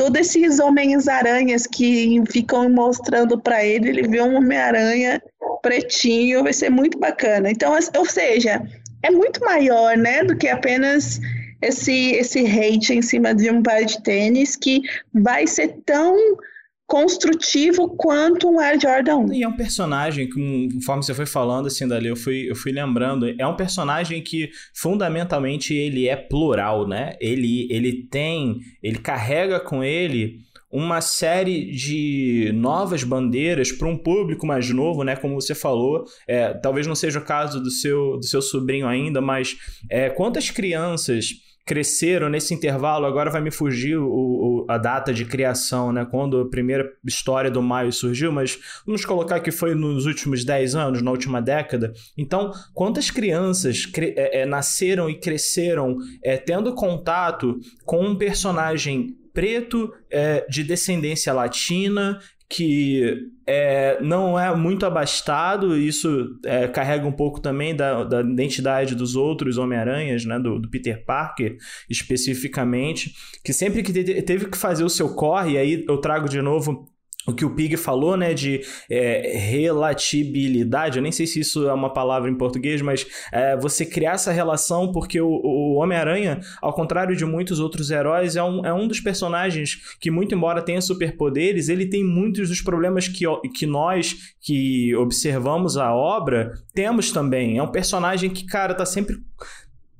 [0.00, 5.22] Todos esses Homens-Aranhas que ficam mostrando para ele, ele vê um Homem-Aranha
[5.60, 7.50] pretinho, vai ser muito bacana.
[7.50, 8.62] Então, ou seja,
[9.02, 11.20] é muito maior, né, do que apenas
[11.60, 14.80] esse, esse hate em cima de um par de tênis que
[15.12, 16.16] vai ser tão
[16.90, 19.32] construtivo quanto um Air Jordan 1.
[19.34, 23.32] E é um personagem, conforme você foi falando assim, dali, eu fui, eu fui lembrando,
[23.38, 27.16] é um personagem que fundamentalmente ele é plural, né?
[27.20, 34.44] Ele, ele tem, ele carrega com ele uma série de novas bandeiras para um público
[34.44, 35.14] mais novo, né?
[35.14, 39.20] Como você falou, é, talvez não seja o caso do seu, do seu sobrinho ainda,
[39.20, 39.56] mas
[39.88, 41.34] é, quantas crianças
[41.66, 46.04] cresceram nesse intervalo, agora vai me fugir o, o, a data de criação, né?
[46.04, 50.74] Quando a primeira história do Maio surgiu, mas vamos colocar que foi nos últimos 10
[50.74, 51.92] anos, na última década.
[52.16, 59.92] Então, quantas crianças é, é, nasceram e cresceram é, tendo contato com um personagem preto
[60.10, 62.18] é, de descendência latina
[62.50, 68.96] que é, não é muito abastado, isso é, carrega um pouco também da, da identidade
[68.96, 71.56] dos outros Homem-Aranhas, né, do, do, Peter Parker
[71.88, 76.42] especificamente, que sempre que teve que fazer o seu corre, e aí eu trago de
[76.42, 76.89] novo
[77.26, 81.72] o que o Pig falou, né, de é, relatibilidade, eu nem sei se isso é
[81.72, 86.72] uma palavra em português, mas é, você criar essa relação, porque o, o Homem-Aranha, ao
[86.72, 90.80] contrário de muitos outros heróis, é um, é um dos personagens que, muito embora tenha
[90.80, 97.58] superpoderes, ele tem muitos dos problemas que, que nós, que observamos a obra, temos também.
[97.58, 99.16] É um personagem que, cara, tá sempre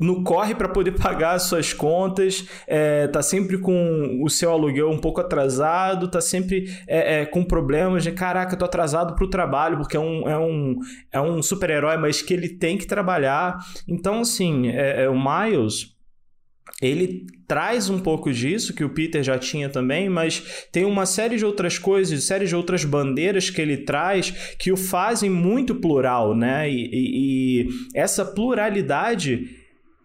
[0.01, 4.91] no corre para poder pagar as suas contas, é, tá sempre com o seu aluguel
[4.91, 9.77] um pouco atrasado, tá sempre é, é, com problemas de caraca, tô atrasado pro trabalho,
[9.77, 10.79] porque é um, é um,
[11.13, 13.59] é um super-herói, mas que ele tem que trabalhar.
[13.87, 15.95] Então, assim, é, é, o Miles
[16.81, 21.37] ele traz um pouco disso que o Peter já tinha também, mas tem uma série
[21.37, 26.35] de outras coisas, série de outras bandeiras que ele traz que o fazem muito plural,
[26.35, 26.71] né?
[26.71, 29.60] E, e, e essa pluralidade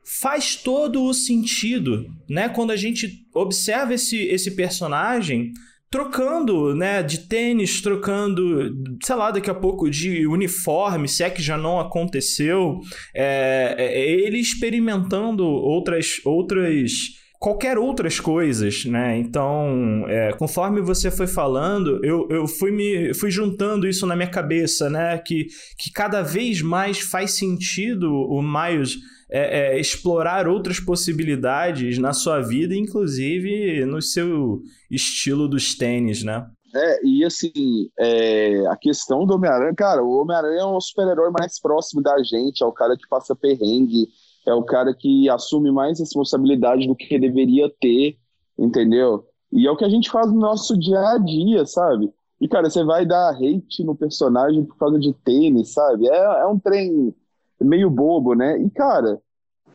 [0.06, 2.48] faz todo o sentido, né?
[2.48, 5.52] Quando a gente observa esse, esse personagem
[5.90, 8.70] trocando, né, de tênis, trocando,
[9.02, 12.80] sei lá, daqui a pouco de uniforme, se é que já não aconteceu,
[13.16, 16.92] é, é, ele experimentando outras, outras
[17.40, 19.18] qualquer outras coisas, né?
[19.18, 24.30] Então, é, conforme você foi falando, eu, eu fui me fui juntando isso na minha
[24.30, 25.18] cabeça, né?
[25.20, 25.46] Que,
[25.78, 28.98] que cada vez mais faz sentido o Miles
[29.30, 36.48] é, é, explorar outras possibilidades na sua vida, inclusive no seu estilo dos tênis, né?
[36.76, 41.60] É, e assim, é, a questão do Homem-Aranha, cara, o Homem-Aranha é o super-herói mais
[41.60, 44.10] próximo da gente, é o cara que passa perrengue,
[44.46, 48.18] é o cara que assume mais responsabilidade do que deveria ter,
[48.60, 49.26] entendeu?
[49.52, 52.12] E é o que a gente faz no nosso dia a dia, sabe?
[52.42, 56.10] E, cara, você vai dar hate no personagem por causa de tênis, sabe?
[56.10, 57.16] É, é um trem
[57.62, 58.60] meio bobo, né?
[58.60, 59.20] E, cara,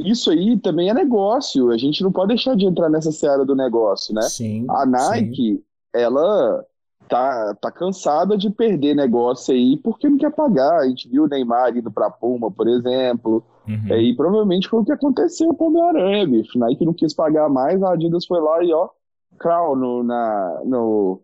[0.05, 1.71] isso aí também é negócio.
[1.71, 4.23] A gente não pode deixar de entrar nessa seara do negócio, né?
[4.23, 4.67] Sim.
[4.69, 5.63] A Nike, sim.
[5.93, 6.65] ela
[7.09, 10.81] tá, tá cansada de perder negócio aí porque não quer pagar.
[10.81, 13.45] A gente viu o Neymar indo pra Puma, por exemplo.
[13.69, 13.93] Uhum.
[13.93, 16.59] É, e provavelmente foi o que aconteceu com o Homem-Aranha, bicho.
[16.59, 18.89] Nike não quis pagar mais, a Adidas foi lá e, ó,
[19.39, 21.21] crau no, na, no,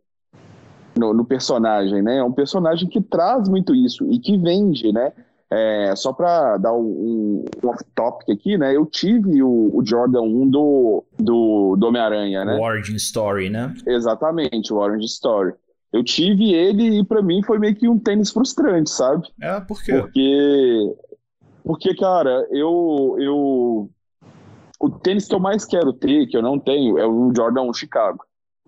[0.96, 2.18] no, no personagem, né?
[2.18, 5.12] É um personagem que traz muito isso e que vende, né?
[5.50, 8.74] É, só para dar um, um off-topic aqui, né?
[8.74, 12.56] Eu tive o, o Jordan 1 do, do, do Homem-Aranha, né?
[12.56, 13.72] O Origin Story, né?
[13.86, 15.54] Exatamente, o Origin Story.
[15.92, 19.28] Eu tive ele e para mim foi meio que um tênis frustrante, sabe?
[19.40, 19.92] É, por quê?
[19.92, 20.94] Porque,
[21.62, 23.90] porque cara, eu, eu...
[24.80, 27.74] O tênis que eu mais quero ter, que eu não tenho, é o Jordan 1
[27.74, 28.24] Chicago,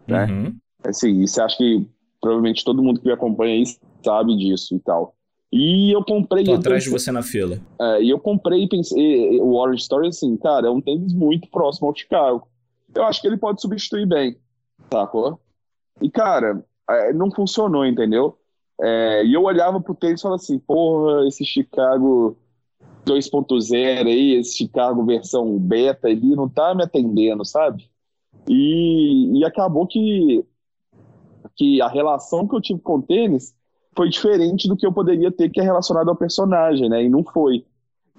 [0.07, 0.27] né?
[0.27, 0.57] Uhum.
[0.85, 1.87] Assim, você acha que
[2.21, 3.65] provavelmente todo mundo que me acompanha aí
[4.03, 5.18] sabe disso e tal.
[5.51, 6.45] E eu comprei.
[6.45, 7.59] Tô atrás pensei, de você na fila.
[7.81, 9.41] É, e eu comprei e pensei.
[9.41, 12.47] O Orange Story, assim, cara, é um tênis muito próximo ao Chicago.
[12.95, 14.37] Eu acho que ele pode substituir bem,
[14.91, 15.41] sacou?
[16.01, 18.37] E, cara, é, não funcionou, entendeu?
[18.81, 22.37] É, e eu olhava pro tênis e falava assim: porra, esse Chicago
[23.07, 27.89] 2.0 aí, esse Chicago versão beta ali, não tá me atendendo, sabe?
[28.47, 30.45] E, e acabou que,
[31.57, 33.55] que a relação que eu tive com o tênis
[33.97, 37.03] foi diferente do que eu poderia ter que é relacionado ao personagem, né?
[37.03, 37.65] E não foi.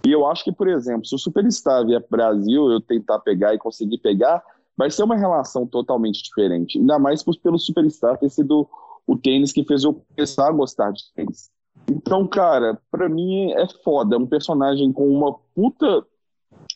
[0.05, 3.57] E eu acho que, por exemplo, se o Superstar vier Brasil, eu tentar pegar e
[3.57, 4.41] conseguir pegar,
[4.77, 6.77] vai ser uma relação totalmente diferente.
[6.77, 8.67] Ainda mais pelo Superstar ter sido
[9.05, 11.49] o tênis que fez eu começar a gostar de tênis.
[11.89, 14.17] Então, cara, para mim é foda.
[14.17, 16.05] Um personagem com uma puta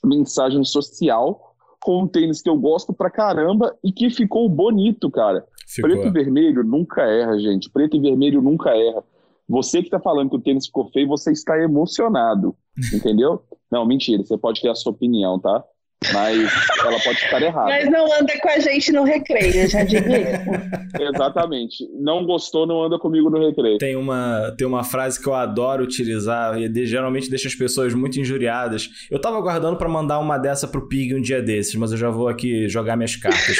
[0.03, 5.45] mensagem social, com um tênis que eu gosto pra caramba e que ficou bonito, cara.
[5.67, 5.89] Ficou.
[5.89, 7.69] Preto e vermelho nunca erra, gente.
[7.69, 9.03] Preto e vermelho nunca erra.
[9.47, 12.55] Você que está falando que o tênis ficou feio, você está emocionado,
[12.93, 13.43] entendeu?
[13.71, 15.63] Não, mentira, você pode ter a sua opinião, tá?
[16.11, 16.51] Mas
[16.85, 17.69] ela pode estar errada.
[17.69, 20.07] Mas não anda com a gente no recreio, já digo
[20.99, 21.87] Exatamente.
[21.99, 23.77] Não gostou, não anda comigo no recreio.
[23.77, 28.19] Tem uma, tem uma frase que eu adoro utilizar e geralmente deixa as pessoas muito
[28.19, 28.89] injuriadas.
[29.09, 32.09] Eu tava aguardando para mandar uma dessa pro Pig um dia desses, mas eu já
[32.09, 33.57] vou aqui jogar minhas cartas.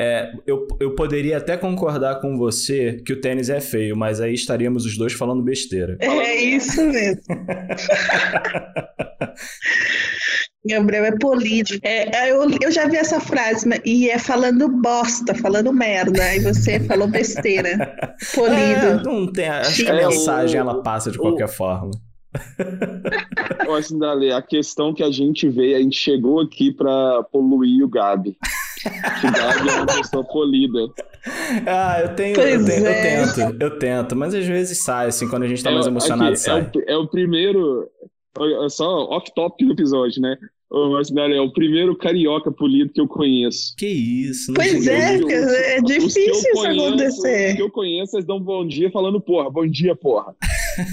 [0.00, 4.32] É, eu, eu poderia até concordar com você que o tênis é feio, mas aí
[4.32, 5.98] estaríamos os dois falando besteira.
[6.00, 7.22] É isso mesmo.
[10.64, 11.80] Gabriel é político.
[11.82, 16.22] É, eu, eu já vi essa frase, e é falando bosta, falando merda.
[16.22, 17.96] Aí você falou besteira.
[18.36, 18.56] Polido.
[18.56, 21.48] É, não tem, acho que a mensagem ela passa de qualquer o...
[21.48, 21.90] forma.
[23.76, 27.88] Acho, Dali, a questão que a gente vê, a gente chegou aqui para poluir o
[27.88, 28.36] Gabi.
[28.86, 30.78] O Gabi é uma pessoa polida.
[31.66, 33.22] Ah, eu tenho, eu, tenho é.
[33.22, 35.86] eu, tento, eu tento, mas às vezes sai, assim, quando a gente tá é, mais
[35.86, 36.60] emocionado, aqui, sai.
[36.60, 37.88] É o, é o primeiro,
[38.64, 40.36] é só off-top do episódio, né?
[40.70, 43.74] Ô, Marcinelli, é o primeiro carioca polido que eu conheço.
[43.76, 45.16] Que isso, Pois é,
[45.76, 47.50] é difícil isso conheço, acontecer.
[47.50, 50.34] Os que eu conheço, eles dão bom dia falando porra, bom dia, porra.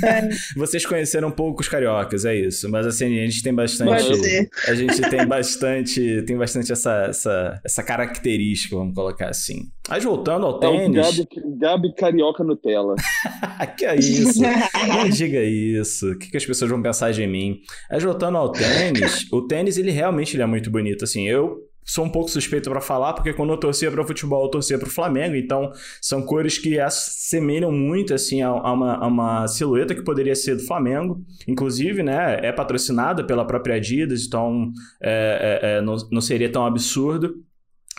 [0.04, 0.30] É.
[0.56, 2.69] Vocês conheceram poucos cariocas, é isso.
[2.69, 4.50] Mas assim, a gente tem bastante.
[4.67, 6.24] A gente tem bastante.
[6.24, 9.69] Tem bastante essa, essa, essa característica, vamos colocar assim.
[9.89, 10.98] Mas voltando ao tênis.
[10.98, 11.28] É o Gabi,
[11.60, 12.95] Gabi Carioca Nutella.
[13.78, 14.41] que é isso?
[14.88, 16.12] Não diga isso.
[16.12, 17.60] O que, que as pessoas vão pensar de mim?
[17.89, 21.04] Mas voltando ao tênis, o tênis ele realmente ele é muito bonito.
[21.04, 24.50] Assim, eu sou um pouco suspeito para falar, porque quando eu torcia para futebol, eu
[24.50, 25.71] torcia para o Flamengo, então
[26.02, 30.56] são cores que assemelham muito assim a, a, uma, a, uma, silhueta que poderia ser
[30.56, 31.24] do Flamengo.
[31.48, 34.71] Inclusive, né, é patrocinada pela própria Adidas, então
[35.02, 37.36] é, é, é, não, não seria tão absurdo.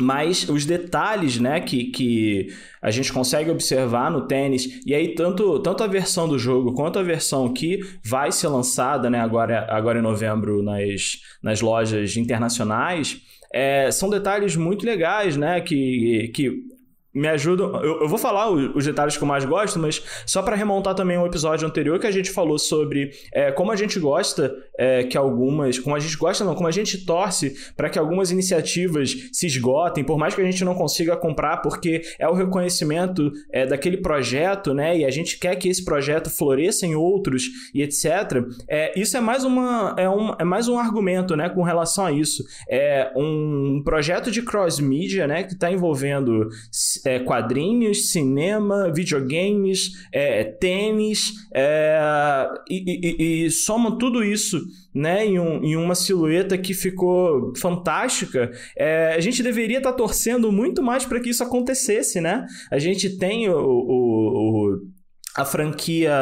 [0.01, 2.49] mas os detalhes né, que, que
[2.83, 6.99] a gente consegue observar no tênis, e aí tanto, tanto a versão do jogo quanto
[6.99, 13.21] a versão que vai ser lançada né, agora, agora em novembro nas, nas lojas internacionais,
[13.57, 15.63] é, são detalhes muito legais, né?
[15.63, 16.63] Que, que
[17.17, 17.83] me ajudam.
[17.83, 21.17] Eu, eu vou falar os, detalhes que eu mais gosto, mas só para remontar também
[21.17, 25.17] um episódio anterior que a gente falou sobre é, como a gente gosta é, que
[25.17, 25.79] algumas.
[25.79, 30.05] Como a gente gosta, não, como a gente torce para que algumas iniciativas se esgotem,
[30.05, 34.75] por mais que a gente não consiga comprar, porque é o reconhecimento é, daquele projeto,
[34.75, 34.99] né?
[34.99, 37.45] E a gente quer que esse projeto floresça em outros
[37.75, 38.45] e etc.
[38.69, 39.95] É, isso é mais uma.
[39.99, 42.45] É, um, é mais um argumento, né, com relação a isso.
[42.69, 46.49] É um projeto de cross-mídia, né, que está envolvendo
[47.07, 54.61] é, quadrinhos, cinema, videogames, é, tênis, é, e, e, e soma tudo isso
[54.95, 59.97] né, em, um, em, uma silhueta que ficou fantástica, é, a gente deveria estar tá
[59.97, 62.47] torcendo muito mais para que isso acontecesse, né?
[62.71, 64.81] A gente tem o, o, o
[65.37, 66.13] a franquia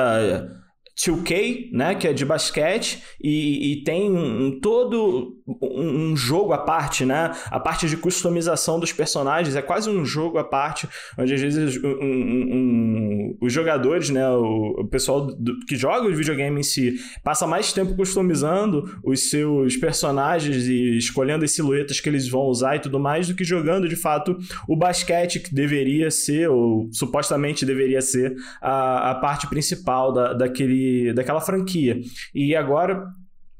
[0.99, 6.59] 2K, né, que é de basquete, e, e tem um, todo um, um, jogo à
[6.59, 7.33] parte, né?
[7.51, 10.89] A parte de customização dos personagens é quase um jogo à parte,
[11.19, 16.61] onde às vezes um, os jogadores, né, o, o pessoal do, que joga o videogame
[16.61, 22.27] em si, passa mais tempo customizando os seus personagens e escolhendo as silhuetas que eles
[22.27, 26.49] vão usar e tudo mais, do que jogando de fato o basquete que deveria ser,
[26.49, 32.01] ou supostamente deveria ser, a, a parte principal da, daquele daquela franquia.
[32.35, 33.05] E agora,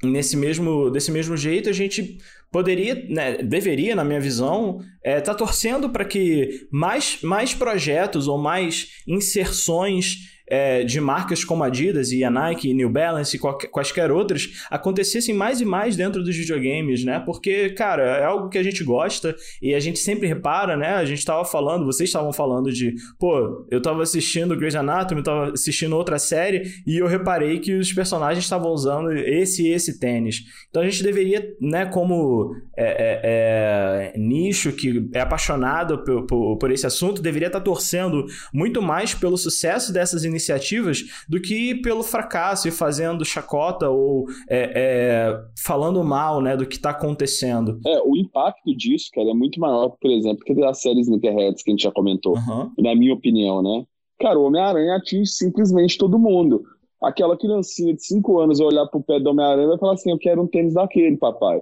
[0.05, 2.19] nesse mesmo, desse mesmo jeito, a gente
[2.51, 8.29] poderia, né, deveria, na minha visão, estar é, tá torcendo para que mais, mais projetos
[8.29, 13.41] ou mais inserções é, de marcas como Adidas e a Nike e New Balance e
[13.69, 17.21] quaisquer outras acontecessem mais e mais dentro dos videogames, né?
[17.21, 20.95] Porque, cara, é algo que a gente gosta e a gente sempre repara, né?
[20.95, 25.53] A gente estava falando, vocês estavam falando de, pô, eu estava assistindo Grey's Anatomy, estava
[25.53, 30.43] assistindo outra série e eu reparei que os personagens estavam usando esse e esse tênis.
[30.69, 36.59] Então a gente deveria, né, como é, é, é, nicho que é apaixonado por, por,
[36.59, 41.41] por esse assunto, deveria estar tá torcendo muito mais pelo sucesso dessas iniciativas iniciativas do
[41.41, 46.91] que pelo fracasso e fazendo chacota ou é, é, falando mal né, do que está
[46.91, 47.81] acontecendo.
[47.87, 51.71] É, o impacto disso, cara, é muito maior, por exemplo, que das séries Sneakerheads que
[51.71, 52.71] a gente já comentou, uhum.
[52.79, 53.85] na minha opinião, né?
[54.21, 56.63] Cara, o Homem-Aranha atinge simplesmente todo mundo.
[57.03, 60.19] Aquela criancinha de 5 anos olhar pro pé do Homem-Aranha e vai falar assim: Eu
[60.19, 61.61] quero um tênis daquele, papai.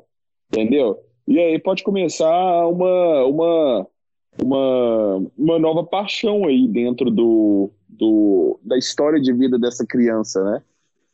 [0.53, 0.99] Entendeu?
[1.27, 3.87] E aí pode começar uma, uma,
[4.41, 7.71] uma, uma nova paixão aí dentro do,
[8.03, 10.63] do, da história de vida dessa criança, né?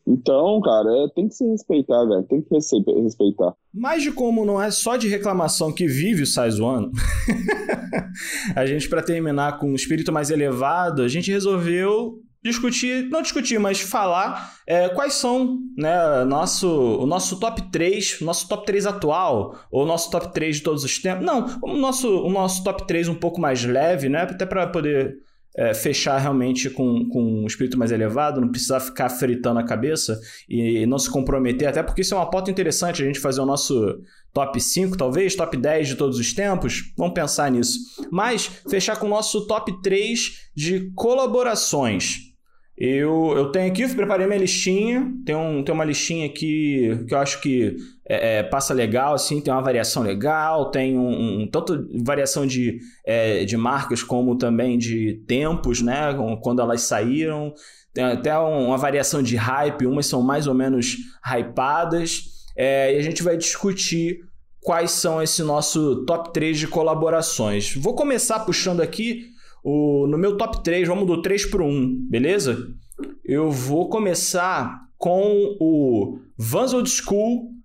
[0.07, 2.22] Então, cara, é, tem que se respeitar, velho.
[2.22, 3.53] Tem que respeitar.
[3.74, 6.91] Mas de como não é só de reclamação que vive o Size One,
[8.57, 13.59] a gente, para terminar com um espírito mais elevado, a gente resolveu discutir, não discutir,
[13.59, 19.59] mas falar é, quais são né, nosso, o nosso top 3, nosso top 3 atual,
[19.70, 21.26] ou nosso top 3 de todos os tempos.
[21.26, 24.22] Não, o nosso, o nosso top 3 um pouco mais leve, né?
[24.22, 25.28] Até para poder
[25.59, 30.21] é, fechar realmente com, com um espírito mais elevado, não precisar ficar fritando a cabeça
[30.49, 33.47] e não se comprometer, até porque isso é uma pauta interessante, a gente fazer o
[33.47, 33.99] nosso
[34.33, 36.93] top 5, talvez, top 10 de todos os tempos.
[36.97, 37.81] Vamos pensar nisso.
[38.09, 42.29] Mas fechar com o nosso top 3 de colaborações.
[42.77, 45.13] Eu, eu tenho aqui, preparei minha listinha.
[45.27, 47.75] Tem, um, tem uma listinha aqui que eu acho que
[48.09, 52.79] é, é, passa legal, assim, tem uma variação legal, tem um, um tanto variação de,
[53.05, 56.17] é, de marcas como também de tempos, né?
[56.43, 57.53] Quando elas saíram.
[57.93, 62.47] Tem até uma variação de hype, umas são mais ou menos hypadas.
[62.57, 64.21] É, e a gente vai discutir
[64.61, 67.75] quais são esse nosso top 3 de colaborações.
[67.77, 69.27] Vou começar puxando aqui
[69.63, 72.69] o, no meu top 3, vamos do 3 para o 1, beleza?
[73.25, 77.58] Eu vou começar com o Vans Old School,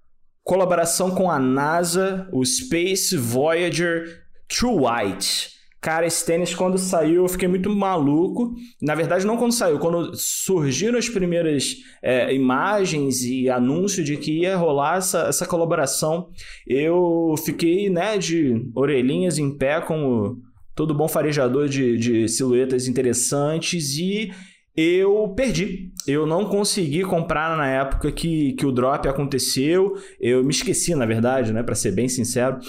[0.44, 5.54] colaboração com a NASA, o Space Voyager True White.
[5.84, 8.54] Cara, esse tênis quando saiu eu fiquei muito maluco.
[8.82, 14.42] Na verdade, não quando saiu, quando surgiram as primeiras é, imagens e anúncio de que
[14.42, 16.30] ia rolar essa, essa colaboração,
[16.66, 20.38] eu fiquei né, de orelhinhas em pé com
[20.74, 24.32] todo bom farejador de, de silhuetas interessantes e
[24.76, 25.92] eu perdi.
[26.08, 29.94] Eu não consegui comprar na época que, que o drop aconteceu.
[30.20, 32.60] Eu me esqueci, na verdade, né, para ser bem sincero.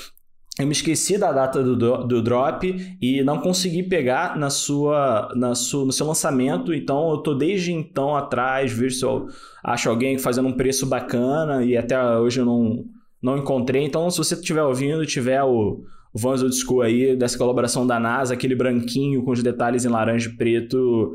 [0.58, 1.74] Eu me esqueci da data do,
[2.06, 6.72] do drop e não consegui pegar na sua, na sua, no seu lançamento.
[6.72, 9.26] Então eu tô desde então atrás, ver se eu
[9.64, 12.84] acho alguém fazendo um preço bacana e até hoje eu não,
[13.20, 13.82] não encontrei.
[13.82, 15.82] Então, se você estiver ouvindo, tiver o,
[16.14, 20.30] Vans Old School aí, dessa colaboração da NASA, aquele branquinho com os detalhes em laranja
[20.30, 21.12] e preto,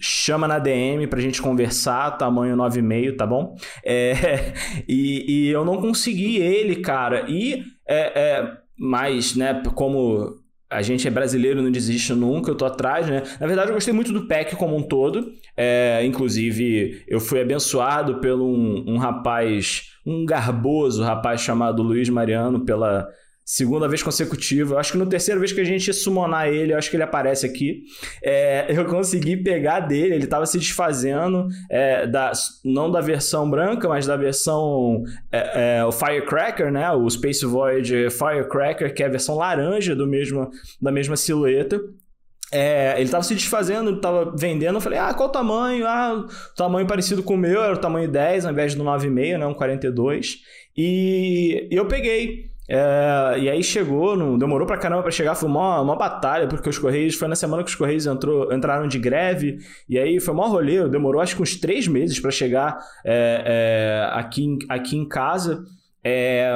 [0.00, 3.56] chama na DM pra gente conversar, tamanho 9,5, tá bom?
[3.84, 4.52] É,
[4.88, 7.24] e, e, eu não consegui ele, cara.
[7.28, 10.36] E, é, é, mas, né, como
[10.70, 13.22] a gente é brasileiro, não desiste nunca, eu tô atrás, né?
[13.40, 15.30] Na verdade, eu gostei muito do pack como um todo.
[15.56, 22.64] É, inclusive, eu fui abençoado por um, um rapaz, um garboso rapaz chamado Luiz Mariano,
[22.64, 23.08] pela
[23.44, 24.78] segunda vez consecutiva.
[24.78, 27.82] Acho que no terceira vez que a gente summonar ele, acho que ele aparece aqui.
[28.22, 32.32] É, eu consegui pegar dele, ele estava se desfazendo, é, da,
[32.64, 36.90] não da versão branca, mas da versão é, é, o Firecracker, né?
[36.92, 41.80] O Space Void Firecracker, que é a versão laranja do mesmo, da mesma silhueta.
[42.52, 44.76] É, ele tava se desfazendo, tava vendendo.
[44.76, 45.86] Eu falei, ah, qual o tamanho?
[45.86, 46.24] Ah,
[46.56, 49.46] tamanho parecido com o meu, era o tamanho 10 ao invés do 9,5, né?
[49.46, 50.38] Um 42.
[50.76, 52.53] E eu peguei.
[52.68, 56.68] É, e aí chegou, não, demorou pra caramba pra chegar, foi uma, uma batalha, porque
[56.68, 59.58] os Correios, foi na semana que os Correios entrou, entraram de greve,
[59.88, 64.18] e aí foi maior rolê, demorou acho que uns três meses para chegar é, é,
[64.18, 65.62] aqui, aqui em casa.
[66.06, 66.52] É,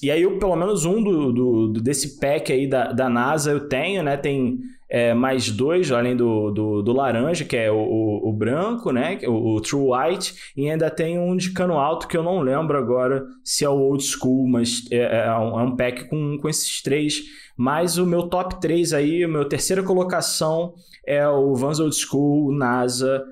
[0.00, 3.68] e aí, eu, pelo menos um do, do, desse pack aí da, da NASA eu
[3.68, 4.16] tenho, né?
[4.16, 8.92] Tem é, mais dois, além do, do, do, laranja, que é o, o, o branco,
[8.92, 9.18] né?
[9.26, 12.78] O, o, True White, e ainda tem um de cano alto que eu não lembro
[12.78, 16.38] agora se é o Old School, mas é, é, é um, é um pack com,
[16.38, 17.22] com esses três.
[17.56, 20.74] Mas o meu top 3 aí, a minha terceira colocação
[21.04, 23.24] é o Vans Old School NASA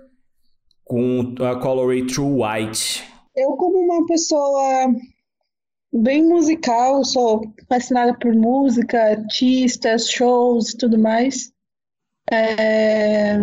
[0.85, 3.05] com a Colorway True White.
[3.37, 4.89] Eu, como uma pessoa
[5.93, 11.53] bem musical, sou fascinada por música, artistas, shows e tudo mais.
[12.31, 13.39] É,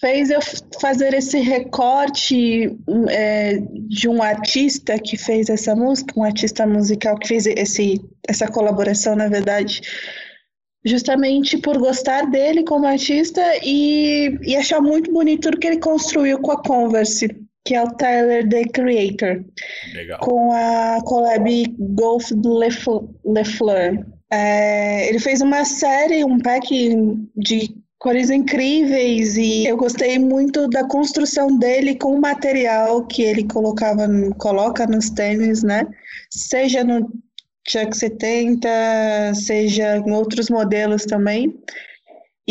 [0.00, 0.40] fez eu
[0.80, 2.76] fazer esse recorte
[3.08, 3.58] é,
[3.88, 9.14] de um artista que fez essa música, um artista musical que fez esse, essa colaboração,
[9.14, 9.80] na verdade,
[10.84, 16.40] justamente por gostar dele como artista e, e achar muito bonito tudo que ele construiu
[16.40, 17.28] com a Converse
[17.64, 19.44] que é o Tyler, The Creator.
[19.94, 20.18] Legal.
[20.20, 22.30] Com a collab Golf
[23.24, 24.06] LeFleur.
[24.32, 26.68] É, ele fez uma série, um pack
[27.36, 33.46] de cores incríveis e eu gostei muito da construção dele com o material que ele
[33.46, 34.08] colocava,
[34.38, 35.86] coloca nos tênis, né?
[36.30, 37.12] Seja no
[37.68, 41.54] Chuck 70, seja em outros modelos também.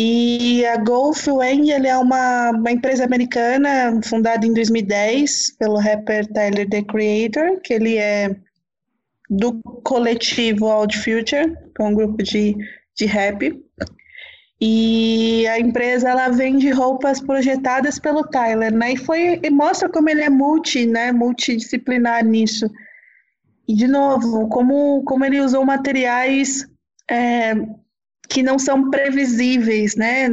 [0.02, 6.26] E a Golf Wang ele é uma, uma empresa americana fundada em 2010 pelo rapper
[6.32, 8.34] Tyler, The Creator, que ele é
[9.28, 12.56] do coletivo Old Future, que é um grupo de,
[12.96, 13.62] de rap.
[14.58, 18.94] E a empresa ela vende roupas projetadas pelo Tyler, né?
[18.94, 21.12] E foi e mostra como ele é multi, né?
[21.12, 22.70] Multidisciplinar nisso.
[23.68, 26.66] E de novo, como como ele usou materiais
[27.10, 27.52] é,
[28.30, 30.28] que não são previsíveis, né?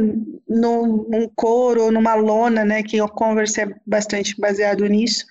[0.47, 2.83] No, num couro ou numa lona, né?
[2.83, 5.25] Que o Converse é bastante baseado nisso.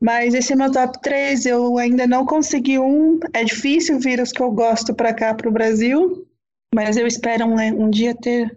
[0.00, 3.20] Mas esse é meu top 3, eu ainda não consegui um.
[3.32, 6.26] É difícil vir os que eu gosto para cá, para o Brasil.
[6.74, 8.56] Mas eu espero um, um dia ter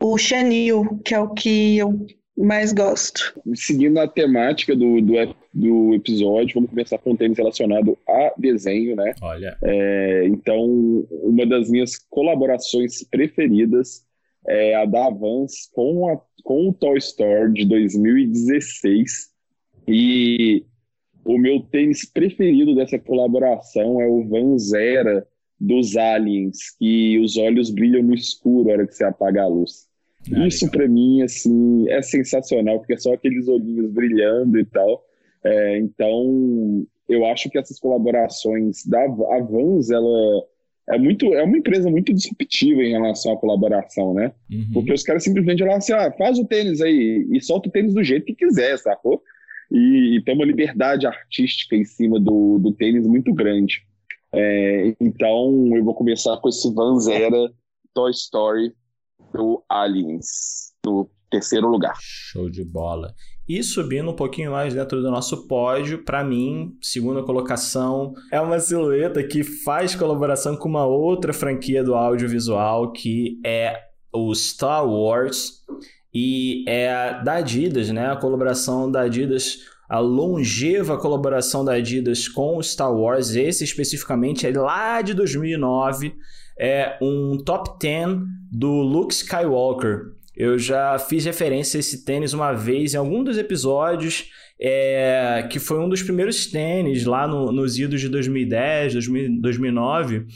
[0.00, 2.06] o Chanil, que é o que eu
[2.36, 3.40] mais gosto.
[3.54, 5.14] Seguindo a temática do, do,
[5.52, 9.14] do episódio, vamos começar com um tênis relacionado a desenho, né?
[9.20, 9.56] Olha.
[9.62, 10.64] É, então,
[11.22, 14.06] uma das minhas colaborações preferidas
[14.46, 19.30] é a da Vans com, a, com o Toy Story de 2016.
[19.88, 20.64] E
[21.24, 25.26] o meu tênis preferido dessa colaboração é o Vanzera
[25.58, 29.88] dos Aliens, que os olhos brilham no escuro na hora que você apaga a luz.
[30.32, 35.04] Ah, Isso para mim assim é sensacional, porque é só aqueles olhinhos brilhando e tal.
[35.44, 40.44] É, então, eu acho que essas colaborações da a Vans, ela
[40.88, 44.32] é muito é uma empresa muito disruptiva em relação à colaboração, né?
[44.50, 44.70] Uhum.
[44.72, 47.94] Porque os caras simplesmente falam assim, ah, faz o tênis aí e solta o tênis
[47.94, 49.22] do jeito que quiser, sacou?
[49.70, 53.84] E, e tem uma liberdade artística em cima do, do tênis muito grande.
[54.32, 57.50] É, então, eu vou começar com esse Vanzera
[57.94, 58.72] Toy Story
[59.32, 61.94] do Aliens, no terceiro lugar.
[62.00, 63.14] Show de bola.
[63.50, 68.60] E subindo um pouquinho mais dentro do nosso pódio, para mim, segunda colocação, é uma
[68.60, 73.76] silhueta que faz colaboração com uma outra franquia do audiovisual, que é
[74.12, 75.64] o Star Wars.
[76.14, 78.12] E é da Adidas, né?
[78.12, 84.46] A colaboração da Adidas a longeva colaboração da Adidas com o Star Wars, esse especificamente
[84.46, 86.14] é lá de 2009,
[86.56, 88.20] é um top 10
[88.52, 90.12] do Luke Skywalker.
[90.40, 95.58] Eu já fiz referência a esse tênis uma vez em algum dos episódios, é, que
[95.58, 100.26] foi um dos primeiros tênis lá no, nos idos de 2010, 2000, 2009.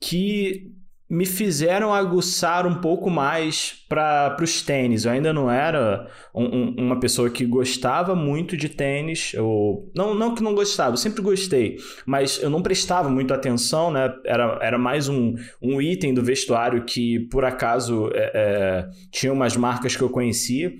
[0.00, 0.70] que
[1.10, 5.04] me fizeram aguçar um pouco mais para os tênis.
[5.04, 10.14] Eu ainda não era um, um, uma pessoa que gostava muito de tênis, ou não,
[10.14, 14.14] não que não gostava, eu sempre gostei, mas eu não prestava muito atenção, né?
[14.24, 19.56] Era, era mais um, um item do vestuário que por acaso é, é, tinha umas
[19.56, 20.72] marcas que eu conhecia.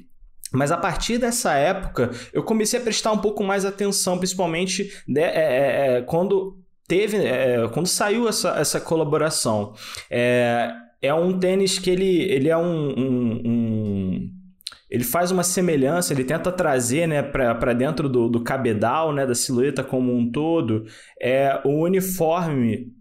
[0.53, 5.20] Mas a partir dessa época, eu comecei a prestar um pouco mais atenção, principalmente de,
[5.20, 6.60] é, é, é quando
[6.91, 9.74] teve, é, quando saiu essa, essa colaboração,
[10.11, 14.30] é, é um tênis que ele, ele é um, um, um
[14.91, 19.36] ele faz uma semelhança, ele tenta trazer né, para dentro do, do cabedal, né, da
[19.36, 20.84] silhueta como um todo,
[21.22, 22.93] é o uniforme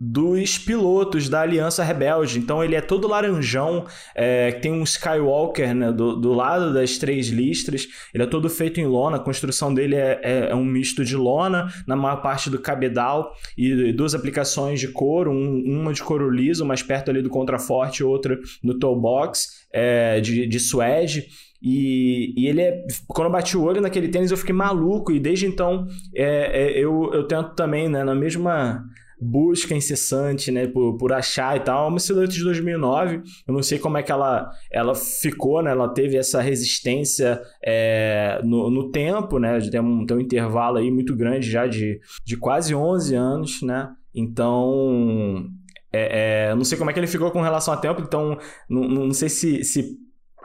[0.00, 2.38] dos pilotos da Aliança Rebelde.
[2.38, 3.84] Então ele é todo laranjão,
[4.14, 7.88] é, tem um Skywalker né, do, do lado das três listras.
[8.14, 11.16] Ele é todo feito em lona, a construção dele é, é, é um misto de
[11.16, 16.30] lona na maior parte do cabedal e duas aplicações de couro, um, uma de couro
[16.30, 21.26] liso, mais perto ali do contraforte, outra no toe box, é, de, de suede.
[21.60, 22.84] E, e, ele é.
[23.08, 25.10] Quando eu bati o olho naquele tênis, eu fiquei maluco.
[25.10, 28.84] E desde então é, é, eu, eu tento também, né, na mesma
[29.20, 31.86] busca incessante, né, por, por achar e tal.
[31.86, 35.70] É uma silhueta de 2009, eu não sei como é que ela, ela ficou, né,
[35.70, 40.90] ela teve essa resistência é, no, no tempo, né, tem um, tem um intervalo aí
[40.90, 45.46] muito grande já de, de quase 11 anos, né, então...
[45.90, 48.36] É, é, não sei como é que ele ficou com relação ao tempo, então
[48.68, 49.96] não, não sei se, se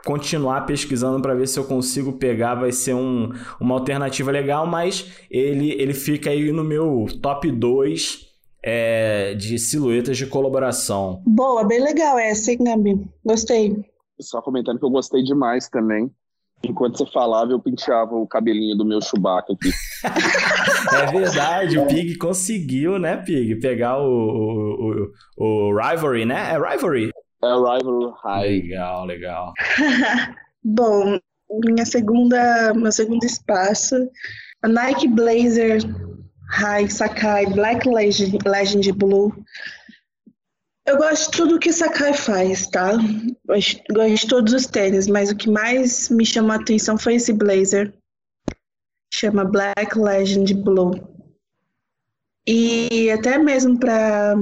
[0.04, 5.12] continuar pesquisando para ver se eu consigo pegar, vai ser um, uma alternativa legal, mas
[5.30, 8.23] ele, ele fica aí no meu top 2
[8.66, 11.22] é, de silhuetas de colaboração.
[11.26, 13.06] Boa, bem legal essa, hein, Gabi?
[13.22, 13.84] Gostei.
[14.18, 16.10] Só comentando que eu gostei demais também.
[16.64, 19.70] Enquanto você falava, eu penteava o cabelinho do meu Chewbacca aqui.
[20.96, 23.56] é verdade, o Pig conseguiu, né, Pig?
[23.56, 26.54] Pegar o, o, o, o Rivalry, né?
[26.54, 27.10] É Rivalry?
[27.42, 28.48] É o Rivalry High.
[28.48, 29.52] Legal, legal.
[30.64, 31.18] Bom,
[31.66, 33.96] minha segunda, meu segundo espaço,
[34.62, 35.82] a Nike Blazer
[36.50, 39.32] High, Sakai, Black Legend, Legend Blue.
[40.86, 42.92] Eu gosto de tudo que Sakai faz, tá?
[43.46, 47.14] Gosto, gosto de todos os tênis, mas o que mais me chamou a atenção foi
[47.14, 47.94] esse blazer.
[49.12, 50.92] Chama Black Legend Blue.
[52.46, 54.36] E até mesmo para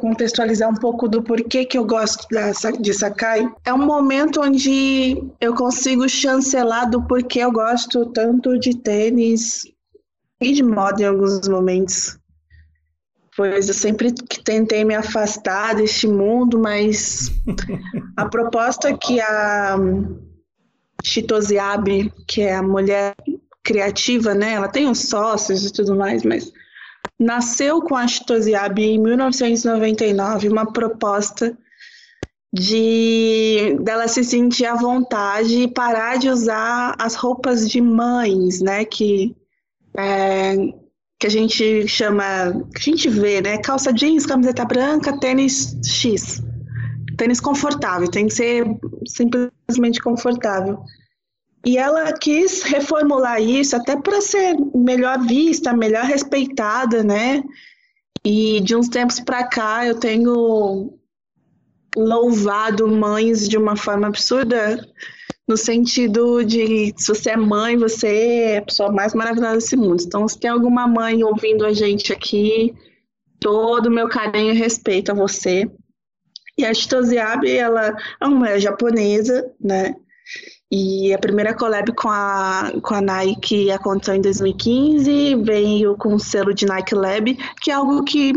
[0.00, 2.50] contextualizar um pouco do porquê que eu gosto da,
[2.80, 8.74] de Sakai, é um momento onde eu consigo chancelar do porquê eu gosto tanto de
[8.78, 9.64] tênis
[10.50, 12.18] de moda em alguns momentos.
[13.36, 14.12] Pois eu sempre
[14.44, 17.30] tentei me afastar deste mundo, mas
[18.16, 19.78] a proposta que a
[21.04, 23.14] Chitose Abe, que é a mulher
[23.62, 24.54] criativa, né?
[24.54, 26.52] Ela tem uns sócios e tudo mais, mas
[27.18, 31.56] nasceu com a Chitose Abe em 1999 uma proposta
[32.52, 38.84] de dela se sentir à vontade e parar de usar as roupas de mães, né?
[38.84, 39.34] Que
[39.96, 40.54] é,
[41.18, 43.58] que a gente chama, que a gente vê, né?
[43.58, 46.42] Calça jeans, camiseta branca, tênis X.
[47.16, 48.64] Tênis confortável, tem que ser
[49.06, 50.80] simplesmente confortável.
[51.64, 57.42] E ela quis reformular isso até para ser melhor vista, melhor respeitada, né?
[58.24, 60.92] E de uns tempos para cá eu tenho
[61.96, 64.84] louvado mães de uma forma absurda
[65.48, 70.02] no sentido de se você é mãe, você é a pessoa mais maravilhosa desse mundo.
[70.02, 72.74] Então, se tem alguma mãe ouvindo a gente aqui,
[73.40, 75.70] todo o meu carinho e respeito a você.
[76.56, 79.94] E a Chitosiabe, ela é uma mulher japonesa, né?
[80.70, 86.20] E a primeira collab com a, com a Nike aconteceu em 2015, veio com o
[86.20, 88.32] selo de Nike Lab, que é algo que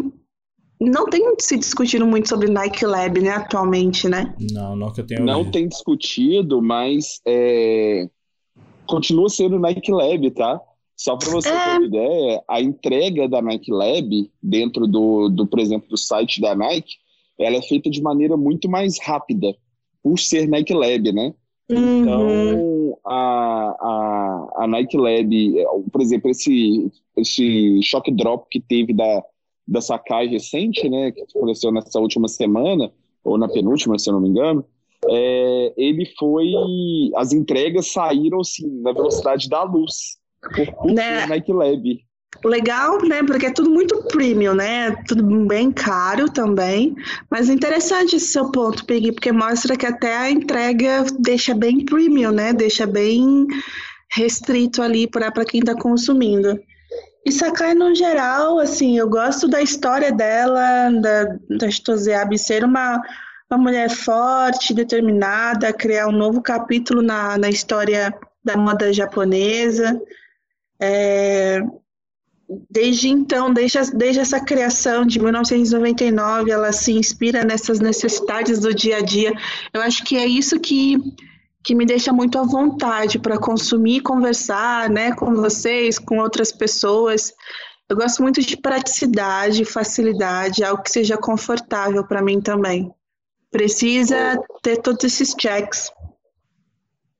[0.80, 4.36] não tem se discutido muito sobre Nike Lab, né, atualmente, né?
[4.52, 5.54] Não, não que eu tenho Não ouvido.
[5.54, 8.10] tem discutido, mas é...
[8.86, 10.60] continua sendo Nike Lab, tá?
[10.98, 11.52] Só para você é...
[11.52, 16.42] ter uma ideia, a entrega da Nike Lab dentro do, do, por exemplo, do site
[16.42, 16.96] da Nike,
[17.40, 19.56] ela é feita de maneira muito mais rápida,
[20.04, 21.34] por ser Nike Lab, né?
[21.70, 22.02] Uhum.
[22.02, 25.56] Então, a, a, a Nike Lab,
[25.92, 29.24] por exemplo, esse, esse shock drop que teve da,
[29.68, 32.92] da Sakai recente, né, que aconteceu nessa última semana,
[33.24, 34.64] ou na penúltima, se eu não me engano,
[35.08, 36.52] é, ele foi.
[37.16, 40.18] As entregas saíram assim, na velocidade da luz,
[40.78, 41.26] por né?
[41.28, 42.00] Nike Lab.
[42.44, 43.24] Legal, né?
[43.24, 44.92] Porque é tudo muito premium, né?
[45.08, 46.94] Tudo bem caro também.
[47.30, 52.32] Mas interessante esse seu ponto, Peggy, porque mostra que até a entrega deixa bem premium,
[52.32, 52.52] né?
[52.52, 53.48] Deixa bem
[54.12, 56.60] restrito ali para quem está consumindo.
[57.26, 61.68] E Sakai, no geral, assim, eu gosto da história dela, da, da
[62.38, 63.02] ser uma,
[63.50, 68.14] uma mulher forte, determinada, criar um novo capítulo na, na história
[68.44, 70.00] da moda japonesa.
[70.80, 71.64] É,
[72.70, 78.98] desde então, desde, desde essa criação de 1999, ela se inspira nessas necessidades do dia
[78.98, 79.34] a dia.
[79.74, 80.98] Eu acho que é isso que
[81.66, 87.34] que me deixa muito à vontade para consumir, conversar, né, com vocês, com outras pessoas.
[87.90, 92.94] Eu gosto muito de praticidade, facilidade, algo que seja confortável para mim também.
[93.50, 95.92] Precisa ter todos esses checks.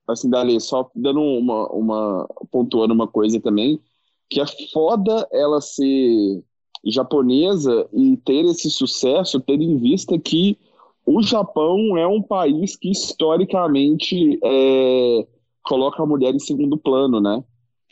[0.08, 3.82] Assim, Dali, só dando uma, uma pontuando uma coisa também,
[4.30, 6.44] que é foda ela ser
[6.86, 10.56] japonesa e ter esse sucesso, tendo em vista que
[11.06, 15.28] o Japão é um país que historicamente é,
[15.64, 17.44] coloca a mulher em segundo plano, né?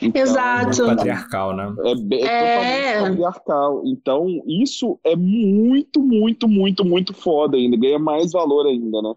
[0.01, 0.83] Então, Exato.
[0.83, 1.75] É patriarcal, né?
[1.83, 3.83] É, é, é patriarcal.
[3.85, 7.77] Então, isso é muito, muito, muito, muito foda ainda.
[7.77, 9.13] Ganha mais valor ainda, né?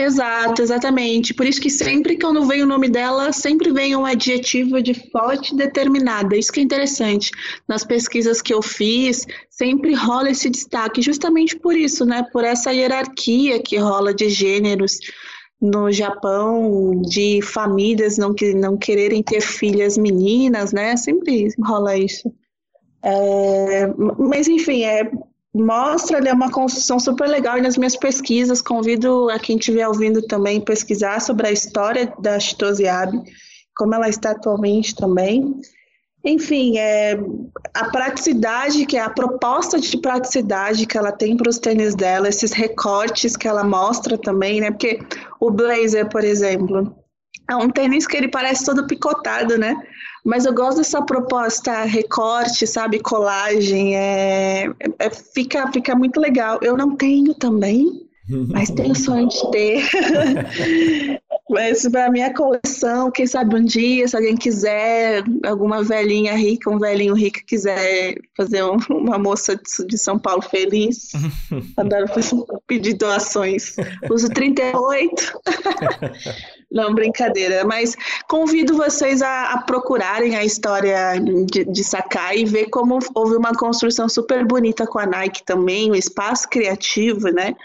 [0.00, 1.34] Exato, exatamente.
[1.34, 4.82] Por isso que sempre que eu não vejo o nome dela, sempre vem um adjetivo
[4.82, 6.36] de forte determinada.
[6.36, 7.30] Isso que é interessante.
[7.68, 12.24] Nas pesquisas que eu fiz, sempre rola esse destaque, justamente por isso, né?
[12.32, 14.98] Por essa hierarquia que rola de gêneros
[15.60, 20.96] no Japão, de famílias não, que, não quererem ter filhas meninas, né?
[20.96, 22.32] Sempre rola isso.
[23.02, 23.86] É,
[24.18, 25.10] mas enfim, é
[25.54, 30.22] mostra, é uma construção super legal e nas minhas pesquisas convido a quem estiver ouvindo
[30.22, 32.84] também pesquisar sobre a história da Chitose
[33.76, 35.54] como ela está atualmente também.
[36.22, 37.18] Enfim, é,
[37.72, 42.28] a praticidade, que é a proposta de praticidade que ela tem para os tênis dela,
[42.28, 44.70] esses recortes que ela mostra também, né?
[44.70, 45.00] Porque
[45.40, 46.94] o blazer, por exemplo,
[47.48, 49.74] é um tênis que ele parece todo picotado, né?
[50.24, 54.66] Mas eu gosto dessa proposta recorte, sabe, colagem, é,
[54.98, 56.58] é, fica, fica muito legal.
[56.62, 58.08] Eu não tenho também,
[58.48, 59.82] mas tenho sonho de ter.
[61.48, 66.78] mas para minha coleção, quem sabe um dia, se alguém quiser, alguma velhinha rica, um
[66.78, 71.12] velhinho rico quiser fazer um, uma moça de, de, São Paulo feliz,
[71.76, 72.06] adoro
[72.66, 73.74] pedir doações.
[74.10, 75.40] Uso 38.
[76.70, 77.64] Não, brincadeira.
[77.64, 77.96] Mas
[78.28, 83.52] convido vocês a, a procurarem a história de, de, Sakai e ver como houve uma
[83.52, 87.56] construção super bonita com a Nike também, o um espaço criativo, né?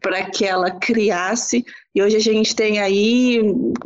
[0.00, 1.64] Para que ela criasse.
[1.94, 3.40] E hoje a gente tem aí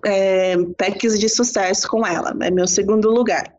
[0.05, 2.31] é, packs de sucesso com ela.
[2.31, 2.51] É né?
[2.51, 3.55] meu segundo lugar.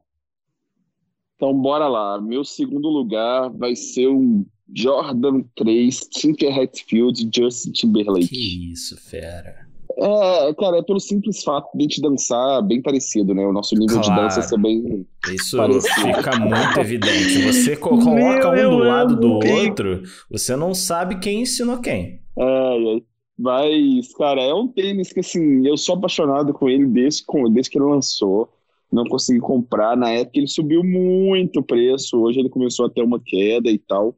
[1.35, 2.19] Então, bora lá.
[2.19, 8.29] Meu segundo lugar vai ser um Jordan 3 Tinker Hatfield Justin Timberlake.
[8.29, 9.64] Que isso, fera.
[9.97, 13.45] É, cara, é pelo simples fato de a gente dançar bem parecido, né?
[13.45, 14.27] O nosso nível claro.
[14.27, 15.05] de dança bem.
[15.33, 16.13] Isso parecido.
[16.13, 17.41] fica muito evidente.
[17.43, 22.19] Você coloca Meu, um do lado do outro, você não sabe quem ensinou quem.
[22.37, 23.01] É,
[23.37, 27.77] mas, cara, é um tênis que, assim, eu sou apaixonado com ele desde, desde que
[27.77, 28.49] ele lançou.
[28.91, 29.97] Não consegui comprar.
[29.97, 32.17] Na época ele subiu muito o preço.
[32.17, 34.15] Hoje ele começou a ter uma queda e tal.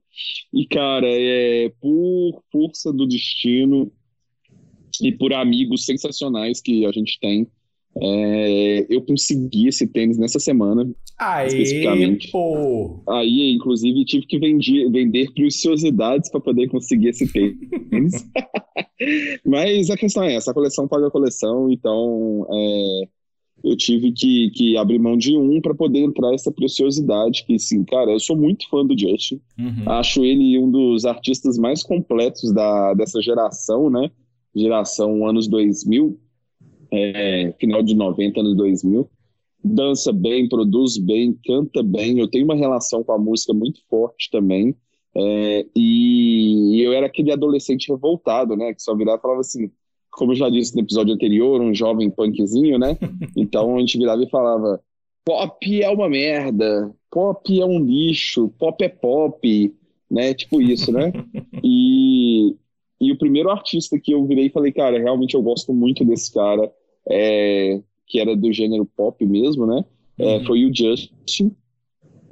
[0.54, 3.92] E, cara, é por força do destino,
[5.02, 7.48] e por amigos sensacionais que a gente tem.
[8.00, 10.88] É, eu consegui esse tênis nessa semana.
[11.18, 12.30] Aê, especificamente.
[12.32, 13.02] Pô.
[13.10, 18.28] Aí, inclusive, tive que vender, vender preciosidades para poder conseguir esse tênis.
[19.44, 23.08] Mas a questão é essa: a coleção paga a coleção, então é,
[23.64, 27.46] eu tive que, que abrir mão de um para poder entrar essa preciosidade.
[27.46, 29.42] Que, sim, cara, eu sou muito fã do Justin.
[29.58, 29.90] Uhum.
[29.90, 34.12] Acho ele um dos artistas mais completos da, dessa geração, né?
[34.58, 36.20] Geração anos 2000,
[36.92, 39.10] é, final de 90, anos 2000.
[39.64, 42.20] Dança bem, produz bem, canta bem.
[42.20, 44.76] Eu tenho uma relação com a música muito forte também.
[45.16, 48.74] É, e eu era aquele adolescente revoltado, né?
[48.74, 49.72] Que só virava e falava assim,
[50.12, 52.98] como eu já disse no episódio anterior, um jovem punkzinho, né?
[53.36, 54.82] Então a gente virava e falava:
[55.26, 59.76] pop é uma merda, pop é um lixo, pop é pop,
[60.10, 60.34] né?
[60.34, 61.12] Tipo isso, né?
[61.64, 62.56] E,
[63.00, 66.34] e o primeiro artista que eu virei e falei, cara, realmente eu gosto muito desse
[66.34, 66.72] cara,
[67.10, 69.86] é, que era do gênero pop mesmo, né?
[70.18, 70.46] É, uhum.
[70.46, 71.56] foi o Justin.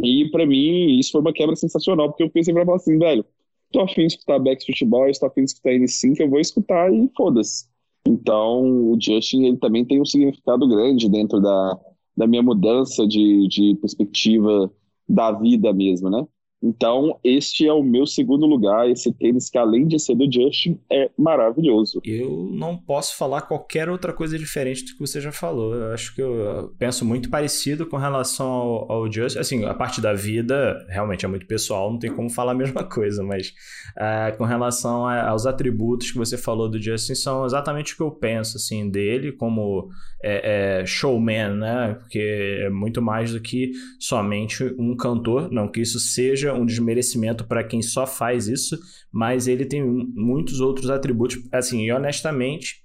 [0.03, 3.23] E para mim, isso foi uma quebra sensacional, porque eu pensei pra falar assim, velho,
[3.71, 7.09] tô afim de escutar Backstreet Boys, tô afim de escutar N5, eu vou escutar e
[7.15, 7.65] foda-se.
[8.07, 11.79] Então, o Justin, ele também tem um significado grande dentro da,
[12.15, 14.71] da minha mudança de, de perspectiva
[15.07, 16.25] da vida mesmo, né?
[16.63, 18.89] Então, este é o meu segundo lugar.
[18.89, 22.01] Esse tênis, que além de ser do Justin, é maravilhoso.
[22.03, 25.75] Eu não posso falar qualquer outra coisa diferente do que você já falou.
[25.75, 29.39] Eu acho que eu penso muito parecido com relação ao, ao Justin.
[29.39, 32.83] Assim, a parte da vida realmente é muito pessoal, não tem como falar a mesma
[32.83, 33.53] coisa, mas
[33.97, 38.03] uh, com relação a, aos atributos que você falou do Justin, são exatamente o que
[38.03, 39.89] eu penso assim, dele como
[40.23, 41.97] é, é, showman, né?
[41.99, 42.19] Porque
[42.63, 45.51] é muito mais do que somente um cantor.
[45.51, 48.77] Não que isso seja um desmerecimento para quem só faz isso,
[49.11, 51.37] mas ele tem muitos outros atributos.
[51.51, 52.81] Assim, e honestamente,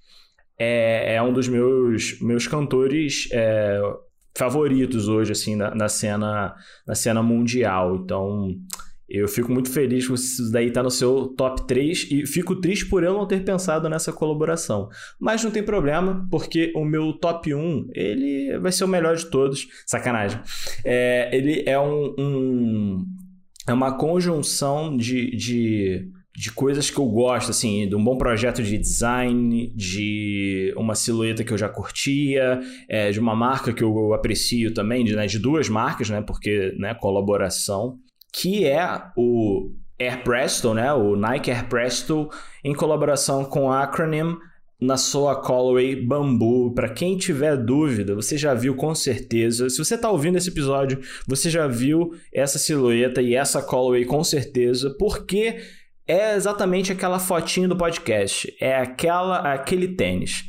[0.59, 3.81] é, é um dos meus, meus cantores é,
[4.37, 6.55] favoritos hoje, assim, na, na, cena,
[6.87, 7.97] na cena mundial.
[7.97, 8.57] Então.
[9.11, 12.87] Eu fico muito feliz que isso daí tá no seu top 3 e fico triste
[12.87, 14.89] por eu não ter pensado nessa colaboração.
[15.19, 19.27] Mas não tem problema, porque o meu top 1, ele vai ser o melhor de
[19.27, 19.67] todos.
[19.85, 20.41] Sacanagem.
[20.85, 23.07] É, ele é um, um,
[23.67, 28.63] é uma conjunção de, de, de coisas que eu gosto, assim, de um bom projeto
[28.63, 34.15] de design, de uma silhueta que eu já curtia, é, de uma marca que eu
[34.15, 37.99] aprecio também, de, né, de duas marcas, né, porque, né, colaboração,
[38.33, 42.29] que é o Air Presto, né, o Nike Air Presto,
[42.65, 44.37] em colaboração com a Acronym,
[44.81, 46.73] na sua Callaway Bambu.
[46.73, 49.69] Para quem tiver dúvida, você já viu com certeza.
[49.69, 54.25] Se você está ouvindo esse episódio, você já viu essa silhueta e essa Callaway com
[54.25, 55.61] certeza, porque
[56.07, 58.53] é exatamente aquela fotinha do podcast.
[58.61, 60.45] É aquela aquele tênis.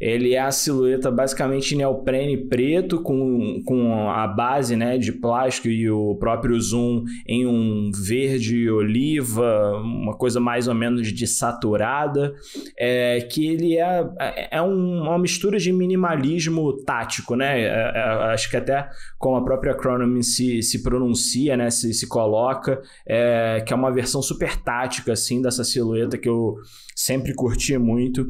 [0.00, 5.90] Ele é a silhueta basicamente neoprene preto com, com a base né, de plástico e
[5.90, 12.34] o próprio zoom em um verde oliva, uma coisa mais ou menos de saturada,
[12.78, 17.60] é, que ele é, é, é um, uma mistura de minimalismo tático, né?
[17.60, 18.88] É, é, acho que até
[19.18, 23.92] como a própria Chronomy se, se pronuncia, né, se, se coloca, é, que é uma
[23.92, 26.56] versão super tática assim dessa silhueta que eu
[26.94, 28.26] sempre curti muito.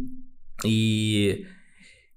[0.65, 1.45] E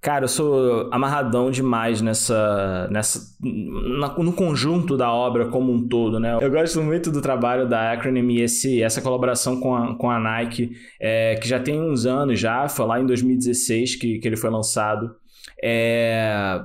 [0.03, 2.89] Cara, eu sou amarradão demais nessa.
[2.91, 6.37] nessa na, no conjunto da obra como um todo, né?
[6.41, 10.19] Eu gosto muito do trabalho da Acronym e esse, essa colaboração com a, com a
[10.19, 14.35] Nike, é, que já tem uns anos já, foi lá em 2016 que, que ele
[14.35, 15.09] foi lançado.
[15.63, 16.61] É,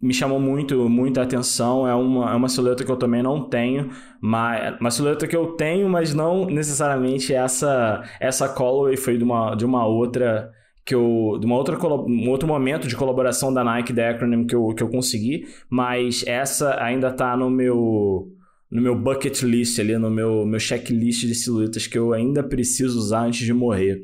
[0.00, 1.86] me chamou muito, muita atenção.
[1.86, 5.48] É uma, é uma silhueta que eu também não tenho, mas uma silhueta que eu
[5.48, 10.56] tenho, mas não necessariamente essa essa colorway foi de uma, de uma outra
[10.88, 11.36] que eu.
[11.38, 14.82] de uma outra, um outro momento de colaboração da Nike da Acronym que eu, que
[14.82, 18.32] eu consegui, mas essa ainda tá no meu.
[18.70, 22.98] No meu bucket list ali, no meu, meu checklist de silhuetas que eu ainda preciso
[22.98, 24.02] usar antes de morrer.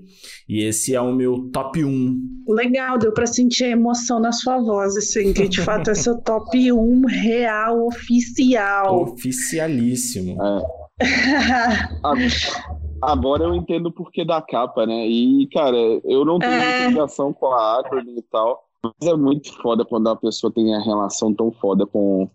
[0.49, 2.45] E esse é o meu top 1.
[2.49, 6.16] Legal, deu para sentir a emoção na sua voz, assim, que de fato é seu
[6.16, 9.03] top 1 real, oficial.
[9.03, 10.39] Oficialíssimo.
[10.43, 10.85] É.
[13.07, 15.07] Agora eu entendo o porquê da capa, né?
[15.07, 16.89] E, cara, eu não tenho é...
[16.89, 20.81] ligação com a Acronym e tal, mas é muito foda quando a pessoa tem a
[20.81, 22.29] relação tão foda com,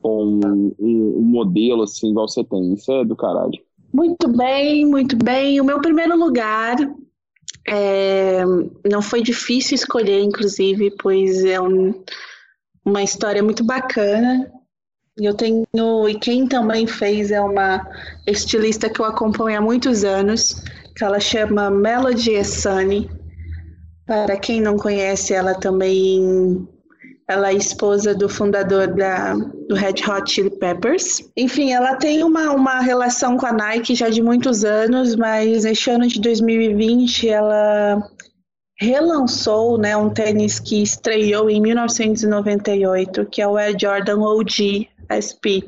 [0.00, 2.72] com um, um modelo, assim, igual você tem.
[2.72, 3.58] Isso é do caralho.
[3.92, 5.60] Muito bem, muito bem.
[5.60, 6.76] O meu primeiro lugar
[7.66, 8.42] é...
[8.90, 11.94] não foi difícil escolher, inclusive, pois é um,
[12.84, 14.50] uma história muito bacana.
[15.16, 15.66] Eu tenho,
[16.08, 17.86] e quem também fez é uma
[18.26, 20.62] estilista que eu acompanho há muitos anos,
[20.96, 23.10] que ela chama Melody Essani.
[24.06, 26.66] Para quem não conhece, ela também
[27.28, 31.22] ela é esposa do fundador da, do Red Hot Chili Peppers.
[31.36, 35.90] Enfim, ela tem uma, uma relação com a Nike já de muitos anos, mas neste
[35.90, 38.02] ano de 2020 ela
[38.80, 45.66] relançou né, um tênis que estreou em 1998, que é o Air Jordan OG SP.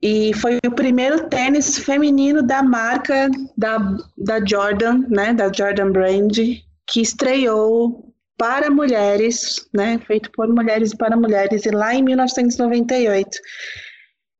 [0.00, 3.78] E foi o primeiro tênis feminino da marca da,
[4.16, 6.36] da Jordan, né, da Jordan Brand,
[6.86, 13.38] que estreou para mulheres, né, feito por mulheres e para mulheres, e lá em 1998.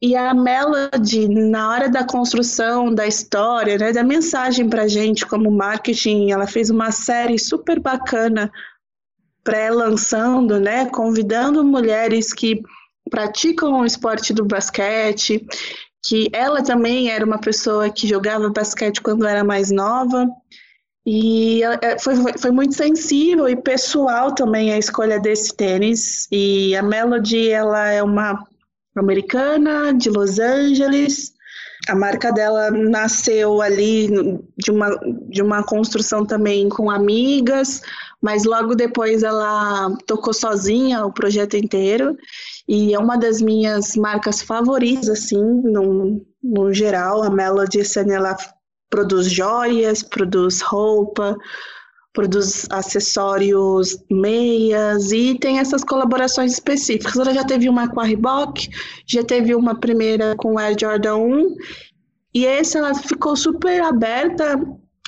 [0.01, 5.51] E a Melody, na hora da construção da história, né, da mensagem para gente como
[5.51, 8.49] marketing, ela fez uma série super bacana
[9.43, 12.63] pré-lançando, né, convidando mulheres que
[13.09, 15.47] praticam o esporte do basquete,
[16.05, 20.27] que ela também era uma pessoa que jogava basquete quando era mais nova.
[21.07, 26.29] E é, foi, foi muito sensível e pessoal também a escolha desse tênis.
[26.31, 28.47] E a Melody, ela é uma
[28.95, 31.33] americana de Los Angeles.
[31.87, 34.09] A marca dela nasceu ali
[34.57, 34.91] de uma,
[35.29, 37.81] de uma construção também com amigas,
[38.21, 42.17] mas logo depois ela tocou sozinha o projeto inteiro.
[42.67, 47.23] e é uma das minhas marcas favoritas, assim, no, no geral.
[47.23, 48.37] A Melody, assim, ela
[48.91, 51.37] produz joias, produz roupa,
[52.19, 57.15] produz acessórios, meias e tem essas colaborações específicas.
[57.17, 58.69] Ela já teve uma com a Reebok,
[59.07, 61.57] já teve uma primeira com o Air Jordan 1
[62.35, 64.61] e essa ela ficou super aberta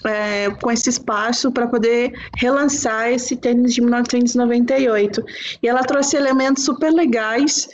[0.05, 5.21] é, com esse espaço para poder relançar esse tênis de 1998.
[5.61, 7.69] E ela trouxe elementos super legais,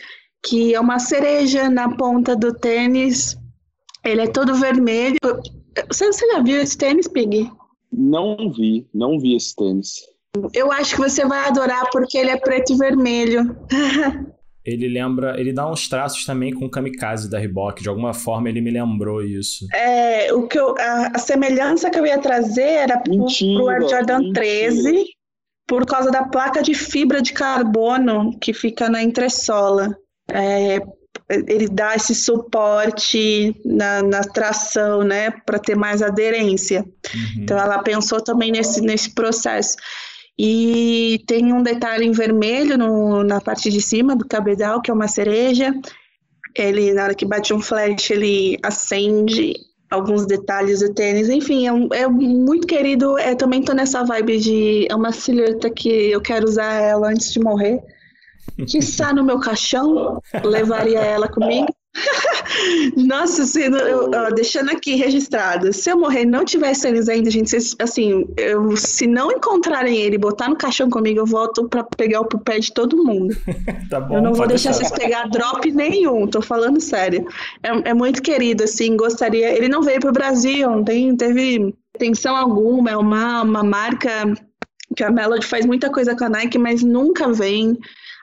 [0.46, 3.36] que é uma cereja na ponta do tênis.
[4.02, 5.18] Ele é todo vermelho.
[5.88, 7.50] Você, você já viu esse tênis, Pig?
[7.92, 10.00] Não vi, não vi esse tênis.
[10.52, 13.56] Eu acho que você vai adorar porque ele é preto e vermelho.
[14.66, 18.48] ele lembra, ele dá uns traços também com o Kamikaze da Reebok, de alguma forma
[18.48, 19.64] ele me lembrou isso.
[19.72, 23.88] É, o que eu, a, a semelhança que eu ia trazer era mentira, pro Air
[23.88, 24.40] Jordan mentira.
[24.40, 25.04] 13,
[25.66, 29.96] por causa da placa de fibra de carbono que fica na entressola.
[30.28, 30.80] É,
[31.28, 36.82] ele dá esse suporte na, na tração, né, para ter mais aderência.
[36.82, 37.42] Uhum.
[37.42, 39.76] Então ela pensou também nesse, nesse processo.
[40.38, 44.94] E tem um detalhe em vermelho no, na parte de cima do cabedal, que é
[44.94, 45.74] uma cereja.
[46.54, 49.54] Ele, na hora que bate um flash, ele acende
[49.90, 51.28] alguns detalhes do tênis.
[51.28, 53.18] Enfim, é, um, é muito querido.
[53.18, 54.86] É, também tô nessa vibe de...
[54.90, 57.80] É uma silhueta que eu quero usar ela antes de morrer.
[58.66, 61.66] Que está no meu caixão, levaria ela comigo.
[62.96, 67.30] Nossa, assim, eu, ó, deixando aqui registrado, se eu morrer e não tiver tênis ainda,
[67.30, 71.84] gente, assim, eu, se não encontrarem ele e botar no caixão comigo, eu volto pra
[71.84, 73.34] pegar o pé de todo mundo.
[73.90, 77.26] tá bom, eu não vou deixar vocês pegar drop nenhum, tô falando sério.
[77.62, 79.56] É, é, muito querido, assim, gostaria.
[79.56, 84.34] Ele não veio pro Brasil, não tem, teve atenção alguma, é uma, uma marca
[84.94, 87.78] que a Melody faz muita coisa com a Nike, mas nunca vem.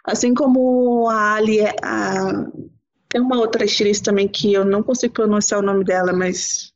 [0.05, 2.45] Assim como a Ali, a
[3.13, 6.73] tem uma outra estilista também que eu não consigo pronunciar o nome dela, mas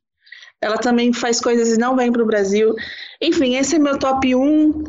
[0.62, 2.76] ela também faz coisas e não vem para o Brasil.
[3.20, 4.84] Enfim, esse é meu top 1.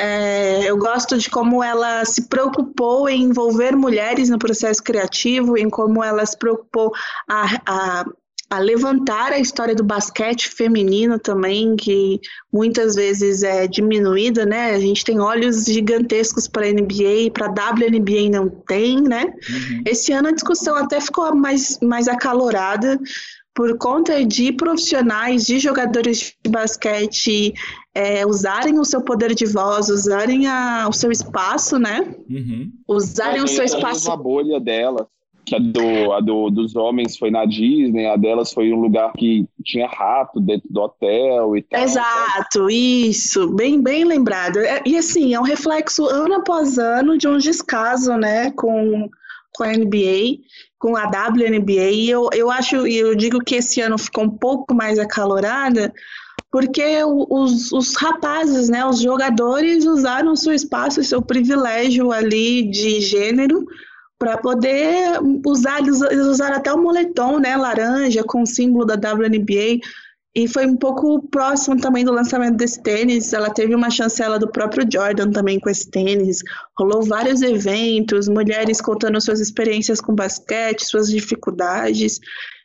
[0.00, 5.68] É, eu gosto de como ela se preocupou em envolver mulheres no processo criativo, em
[5.68, 6.92] como ela se preocupou
[7.28, 8.04] a, a
[8.52, 12.20] a levantar a história do basquete feminino também, que
[12.52, 14.72] muitas vezes é diminuída, né?
[14.72, 19.24] A gente tem olhos gigantescos para a NBA, para a WNBA não tem, né?
[19.24, 19.82] Uhum.
[19.86, 23.00] Esse ano a discussão até ficou mais, mais acalorada
[23.54, 27.54] por conta de profissionais, de jogadores de basquete
[27.94, 32.14] é, usarem o seu poder de voz, usarem a, o seu espaço, né?
[32.28, 32.70] Uhum.
[32.86, 34.12] Usarem é, o seu espaço.
[34.12, 35.08] A bolha dela
[35.44, 39.12] que a, do, a do, dos homens foi na Disney, a delas foi um lugar
[39.12, 41.82] que tinha rato dentro do hotel e tal.
[41.82, 44.58] Exato, isso, bem, bem lembrado.
[44.58, 49.08] É, e assim, é um reflexo ano após ano de um descaso, né, com,
[49.54, 50.38] com a NBA,
[50.78, 54.30] com a WNBA, e eu, eu acho, e eu digo que esse ano ficou um
[54.30, 55.92] pouco mais acalorada,
[56.50, 63.66] porque os, os rapazes, né, os jogadores usaram seu espaço, seu privilégio ali de gênero
[64.22, 69.80] para poder usar, eles usaram até o moletom, né, laranja, com o símbolo da WNBA,
[70.32, 73.32] e foi um pouco próximo também do lançamento desse tênis.
[73.32, 76.38] Ela teve uma chancela do próprio Jordan também com esse tênis.
[76.78, 82.20] Rolou vários eventos, mulheres contando suas experiências com basquete, suas dificuldades.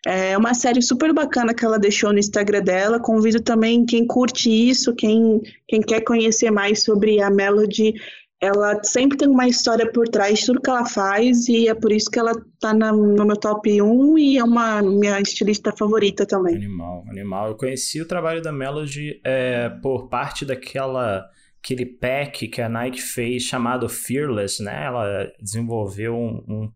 [0.05, 2.99] É uma série super bacana que ela deixou no Instagram dela.
[2.99, 7.95] Convido também quem curte isso, quem, quem quer conhecer mais sobre a Melody
[8.39, 11.91] ela sempre tem uma história por trás de tudo que ela faz e é por
[11.91, 16.25] isso que ela tá na, no meu top 1 e é uma minha estilista favorita
[16.25, 16.55] também.
[16.55, 17.47] Animal, animal.
[17.49, 21.27] Eu conheci o trabalho da Melody é, por parte daquela
[21.63, 24.85] aquele pack que a Nike fez chamado Fearless, né?
[24.85, 26.71] Ela desenvolveu um, um,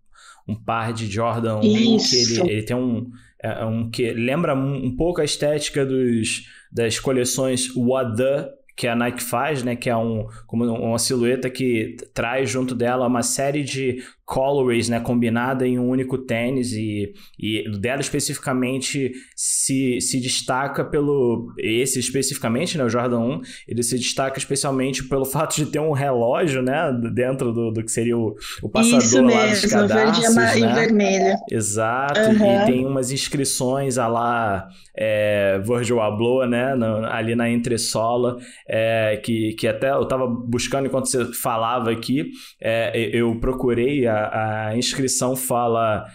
[0.47, 2.09] um par de Jordan 1 isso.
[2.09, 3.09] que ele, ele tem um,
[3.41, 8.49] é, um que lembra um, um pouco a estética dos, das coleções What The
[8.82, 13.05] que a Nike faz, né, que é um, como uma silhueta que traz junto dela
[13.05, 19.99] uma série de colorways, né, combinada em um único tênis e, e dela especificamente se,
[19.99, 25.57] se destaca pelo esse especificamente, né, o Jordan 1, ele se destaca especialmente pelo fato
[25.57, 29.47] de ter um relógio, né, dentro do, do que seria o, o passador Isso lá
[29.47, 30.71] dos cadarços, verde né?
[30.71, 31.36] e vermelho.
[31.51, 32.63] Exato, uhum.
[32.63, 39.19] e tem umas inscrições a lá é, Virgil Abloh, né, no, ali na entressola, é,
[39.21, 44.78] que, que até eu tava buscando enquanto você falava aqui, é, eu procurei a a,
[44.78, 46.05] inscrição fala: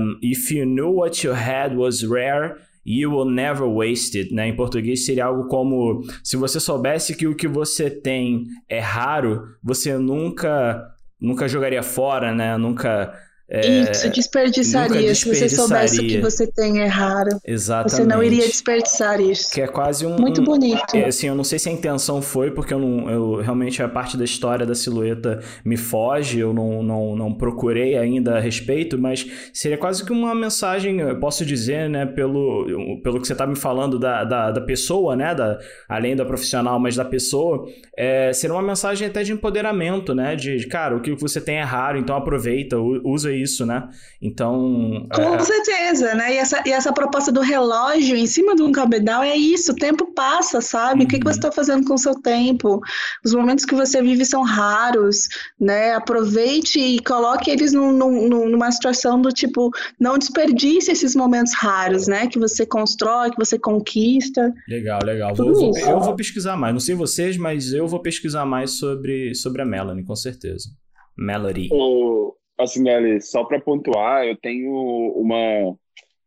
[0.00, 4.48] um, If you knew what you had was rare, You will never waste it, né?
[4.48, 9.42] Em português seria algo como se você soubesse que o que você tem é raro,
[9.62, 10.86] você nunca
[11.18, 12.58] nunca jogaria fora, né?
[12.58, 13.14] Nunca
[13.54, 15.14] É, Isso, desperdiçaria.
[15.14, 17.38] Se você soubesse o que você tem é raro.
[17.46, 17.92] Exatamente.
[17.92, 19.52] Você não iria desperdiçar isso.
[19.52, 20.16] Que é quase um.
[20.18, 20.96] Muito um, bonito.
[20.96, 23.08] É, assim, eu não sei se a intenção foi, porque eu não.
[23.08, 27.96] Eu, realmente a parte da história da silhueta me foge, eu não, não, não procurei
[27.96, 33.20] ainda a respeito, mas seria quase que uma mensagem, eu posso dizer, né, pelo, pelo
[33.20, 35.32] que você tá me falando da, da, da pessoa, né?
[35.32, 40.34] Da, além da profissional, mas da pessoa, é, seria uma mensagem até de empoderamento, né?
[40.34, 43.88] De, de, cara, o que você tem é raro, então aproveita, usa isso, né?
[44.20, 45.06] Então.
[45.14, 45.38] Com é...
[45.40, 46.34] certeza, né?
[46.34, 49.76] E essa, e essa proposta do relógio em cima de um cabedal é isso, o
[49.76, 51.00] tempo passa, sabe?
[51.00, 51.06] Uhum.
[51.06, 52.80] O que, que você está fazendo com o seu tempo?
[53.24, 55.28] Os momentos que você vive são raros,
[55.60, 55.92] né?
[55.92, 59.70] Aproveite e coloque eles num, num, numa situação do tipo,
[60.00, 62.26] não desperdice esses momentos raros, né?
[62.26, 64.52] Que você constrói, que você conquista.
[64.68, 65.34] Legal, legal.
[65.34, 66.72] Vou, vou, eu vou pesquisar mais.
[66.72, 70.68] Não sei vocês, mas eu vou pesquisar mais sobre, sobre a Melanie, com certeza.
[71.16, 71.68] Melody.
[71.70, 72.23] O,
[72.58, 74.72] assim, Nelly, só para pontuar, eu tenho
[75.16, 75.76] uma.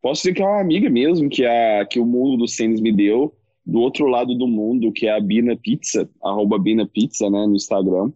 [0.01, 2.91] Posso dizer que é uma amiga mesmo que, a, que o mundo dos tênis me
[2.91, 3.33] deu,
[3.65, 7.55] do outro lado do mundo, que é a Bina Pizza, arroba Bina Pizza, né, no
[7.55, 8.11] Instagram,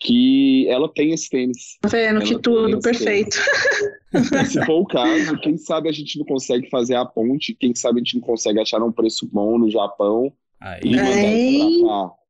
[0.00, 1.78] que ela tem esse tênis.
[1.80, 3.36] Tá vendo que tudo, perfeito.
[4.46, 8.00] Se for o caso, quem sabe a gente não consegue fazer a ponte, quem sabe
[8.00, 10.80] a gente não consegue achar um preço bom no Japão Aí.
[10.84, 12.23] e mandar isso pra cá.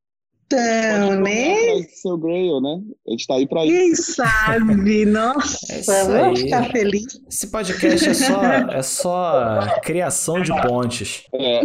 [0.46, 1.82] Então, né?
[1.94, 2.80] Seu Grail, né?
[3.08, 3.74] A gente tá aí pra isso.
[3.74, 5.04] Quem sabe?
[5.06, 7.20] Nossa, É vou ficar feliz.
[7.28, 11.24] Esse podcast é só, é só criação de pontes.
[11.32, 11.62] É,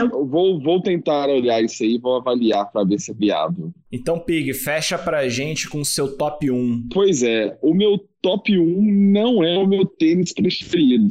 [0.00, 3.72] eu vou, vou tentar olhar isso aí e vou avaliar pra ver se é viável.
[3.92, 6.88] Então, Pig, fecha pra gente com o seu top 1.
[6.92, 8.64] Pois é, o meu top 1
[9.12, 11.08] não é o meu tênis preferido.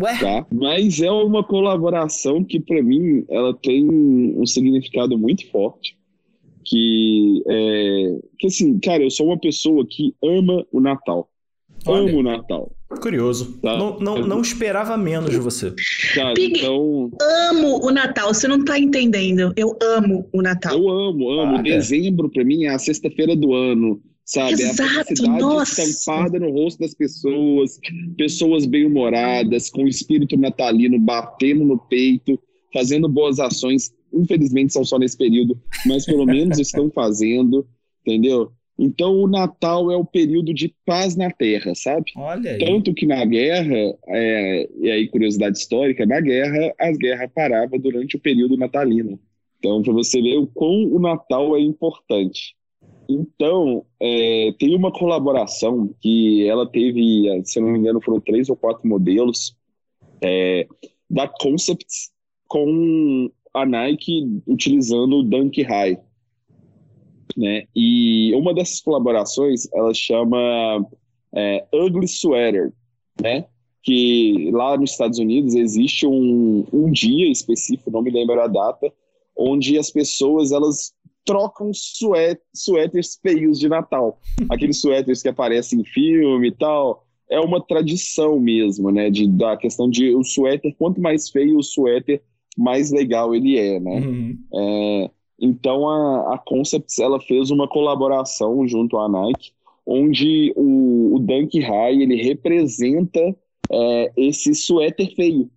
[0.00, 0.18] Ué?
[0.18, 0.46] Tá?
[0.50, 5.96] Mas é uma colaboração que, para mim, ela tem um significado muito forte
[6.72, 11.28] que é, que assim, cara, eu sou uma pessoa que ama o Natal.
[11.84, 12.10] Olha.
[12.10, 12.72] Amo o Natal.
[12.88, 13.58] Curioso.
[13.60, 13.76] Tá.
[13.76, 15.74] Não, não, não esperava menos de você.
[16.14, 16.58] Cara, Pig.
[16.58, 17.10] então
[17.50, 19.52] Amo o Natal, você não tá entendendo.
[19.54, 20.72] Eu amo o Natal.
[20.78, 21.54] eu amo, amo.
[21.54, 21.62] Olha.
[21.62, 24.52] Dezembro pra mim é a sexta-feira do ano, sabe?
[24.52, 25.82] Exato, é a felicidade nossa.
[25.82, 27.78] estampada no rosto das pessoas,
[28.16, 32.38] pessoas bem-humoradas, com o espírito natalino batendo no peito,
[32.72, 33.90] fazendo boas ações.
[34.12, 37.66] Infelizmente são só nesse período, mas pelo menos estão fazendo,
[38.00, 38.52] entendeu?
[38.78, 42.12] Então o Natal é o período de paz na Terra, sabe?
[42.16, 42.58] Olha aí.
[42.58, 48.16] Tanto que na guerra, é, e aí curiosidade histórica, na guerra, as guerras paravam durante
[48.16, 49.18] o período natalino.
[49.58, 52.56] Então, para você ver o quão o Natal é importante.
[53.08, 58.48] Então, é, tem uma colaboração que ela teve, se eu não me engano, foram três
[58.48, 59.56] ou quatro modelos
[60.20, 60.66] é,
[61.08, 62.10] da Concepts
[62.48, 65.98] com a Nike utilizando o Dunk High.
[67.36, 67.64] Né?
[67.74, 70.86] E uma dessas colaborações, ela chama
[71.34, 72.72] é, Ugly Sweater,
[73.20, 73.46] né?
[73.82, 78.92] que lá nos Estados Unidos existe um, um dia específico, não me lembro a data,
[79.36, 80.94] onde as pessoas elas
[81.24, 84.20] trocam sué suéteres feios de Natal.
[84.48, 87.04] Aqueles suéteres que aparecem em filme e tal.
[87.30, 89.08] É uma tradição mesmo, né?
[89.08, 92.22] De, da questão de o suéter, quanto mais feio o suéter,
[92.56, 94.00] mais legal ele é, né?
[94.00, 94.38] Uhum.
[94.54, 99.52] É, então a, a Concepts ela fez uma colaboração junto à Nike,
[99.86, 103.34] onde o, o Dunk High ele representa
[103.70, 105.50] é, esse suéter feio,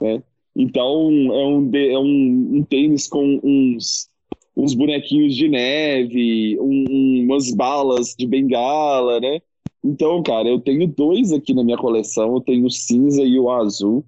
[0.00, 0.22] né?
[0.56, 4.08] Então é um, é um, um tênis com uns,
[4.56, 9.40] uns bonequinhos de neve, um- umas balas de bengala, né?
[9.84, 13.50] Então, cara, eu tenho dois aqui na minha coleção, eu tenho o cinza e o
[13.50, 14.04] azul,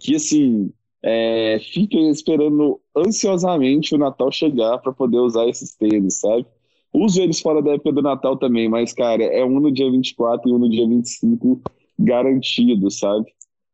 [0.00, 0.70] que assim,
[1.02, 6.46] é, fiquem esperando ansiosamente o Natal chegar para poder usar esses tênis, sabe?
[6.92, 10.48] Uso eles fora da época do Natal também, mas, cara, é um no dia 24
[10.48, 11.60] e um no dia 25
[11.98, 13.26] garantido, sabe?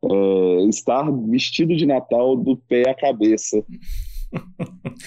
[0.05, 3.63] É, estar vestido de Natal do pé à cabeça.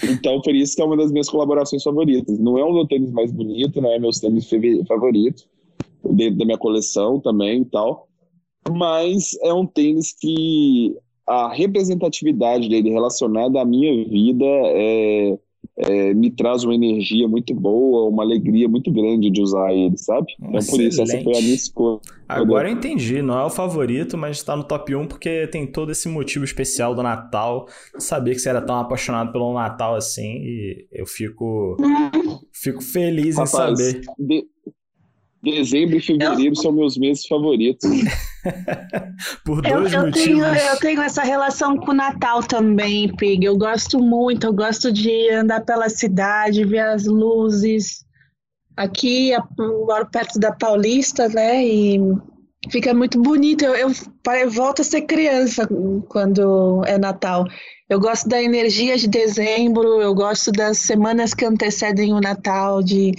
[0.02, 2.40] Então, por isso que é uma das minhas colaborações favoritas.
[2.40, 4.50] Não é o meu tênis mais bonito, não é meu tênis
[4.88, 5.44] favorito,
[6.10, 8.08] dentro da minha coleção também e tal,
[8.68, 10.96] mas é um tênis que
[11.32, 15.38] a representatividade dele relacionada à minha vida é,
[15.76, 20.26] é, me traz uma energia muito boa, uma alegria muito grande de usar ele, sabe?
[20.40, 22.00] Então, por isso, essa foi a minha escolha.
[22.28, 25.92] Agora eu entendi, não é o favorito, mas está no top 1 porque tem todo
[25.92, 27.66] esse motivo especial do Natal.
[27.98, 31.76] Sabia que você era tão apaixonado pelo Natal assim e eu fico,
[32.52, 34.00] fico feliz em Rapaz, saber.
[34.18, 34.46] de-
[35.42, 37.88] dezembro e fevereiro são meus meses favoritos.
[39.44, 40.24] Por Eu, dois eu motivos.
[40.24, 43.44] tenho, eu tenho essa relação com o Natal também, Pig.
[43.44, 48.04] Eu gosto muito, eu gosto de andar pela cidade, ver as luzes.
[48.76, 49.42] Aqui, eu
[49.86, 51.64] moro perto da Paulista, né?
[51.64, 51.98] E
[52.70, 53.64] Fica muito bonito.
[53.64, 53.90] Eu, eu,
[54.34, 55.68] eu volto a ser criança
[56.08, 57.44] quando é Natal.
[57.88, 63.12] Eu gosto da energia de dezembro, eu gosto das semanas que antecedem o Natal, de,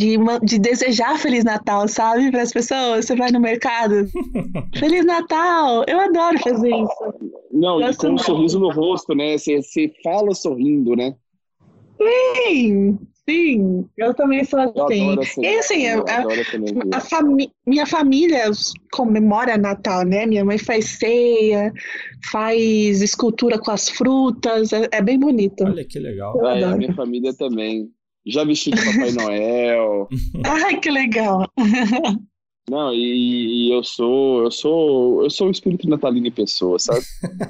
[0.00, 2.30] de, de desejar Feliz Natal, sabe?
[2.30, 3.04] Para as pessoas.
[3.04, 4.06] Você vai no mercado.
[4.78, 5.84] Feliz Natal!
[5.86, 7.14] Eu adoro fazer isso.
[7.52, 9.36] Não, gosto com um sorriso no rosto, né?
[9.36, 11.14] Você, você fala sorrindo, né?
[12.46, 12.98] Sim,
[13.28, 15.18] sim, eu também sou assim.
[15.18, 18.50] assim e assim, a, a fami minha família
[18.90, 20.24] comemora Natal, né?
[20.24, 21.70] Minha mãe faz ceia,
[22.32, 25.62] faz escultura com as frutas, é, é bem bonito.
[25.62, 26.42] Olha que legal.
[26.46, 27.90] Ah, é, a minha família também.
[28.30, 30.08] Já vesti de Papai Noel.
[30.44, 31.46] Ai, que legal.
[32.68, 37.00] Não, e, e, eu sou, eu sou, eu sou o espírito natalino em pessoa, sabe?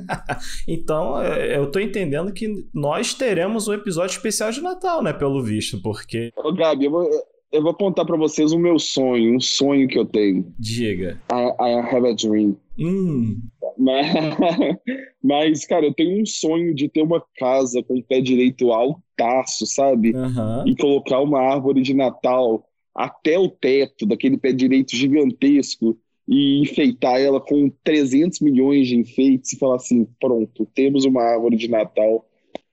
[0.66, 5.42] então, é, eu tô entendendo que nós teremos um episódio especial de Natal, né, pelo
[5.42, 7.10] visto, porque Ô, Gabi, eu vou,
[7.52, 10.54] eu vou contar para vocês o meu sonho, um sonho que eu tenho.
[10.58, 11.20] Diga.
[11.30, 12.56] I, I have a dream.
[12.80, 13.40] Hum.
[13.78, 14.06] Mas,
[15.22, 19.66] mas, cara, eu tenho um sonho de ter uma casa com o pé direito altaço,
[19.66, 20.14] sabe?
[20.14, 20.66] Uhum.
[20.66, 27.20] E colocar uma árvore de Natal até o teto daquele pé direito gigantesco e enfeitar
[27.20, 32.26] ela com 300 milhões de enfeites e falar assim: pronto, temos uma árvore de Natal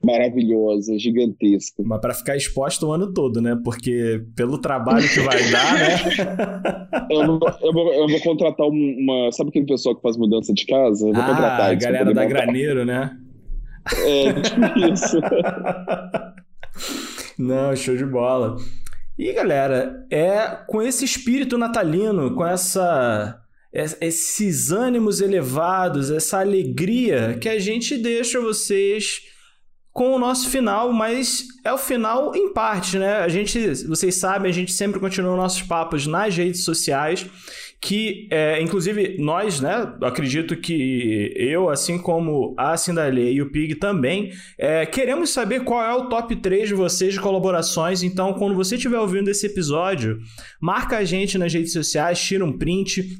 [0.04, 1.84] maravilhosa, gigantesca.
[1.84, 3.58] Mas para ficar exposta o ano todo, né?
[3.64, 5.96] Porque pelo trabalho que vai dar, né?
[7.10, 9.32] eu, vou, eu, vou, eu vou contratar uma.
[9.32, 11.08] Sabe aquele pessoal que faz mudança de casa?
[11.08, 11.72] Eu vou ah, contratar.
[11.72, 13.18] A galera da Graneiro, né?
[14.06, 15.20] É, tipo isso.
[17.38, 18.58] Não, show de bola.
[19.18, 23.42] E galera, é com esse espírito natalino, com essa
[23.74, 29.22] esses ânimos elevados, essa alegria que a gente deixa vocês
[29.98, 33.16] com o nosso final, mas é o final em parte, né?
[33.16, 37.26] A gente, vocês sabem, a gente sempre continua nossos papos nas redes sociais
[37.82, 43.74] que, é, inclusive, nós, né, acredito que eu, assim como a Cindalê e o Pig
[43.74, 48.04] também, é, queremos saber qual é o top 3 de vocês de colaborações.
[48.04, 50.20] Então, quando você estiver ouvindo esse episódio,
[50.62, 53.20] marca a gente nas redes sociais, tira um print,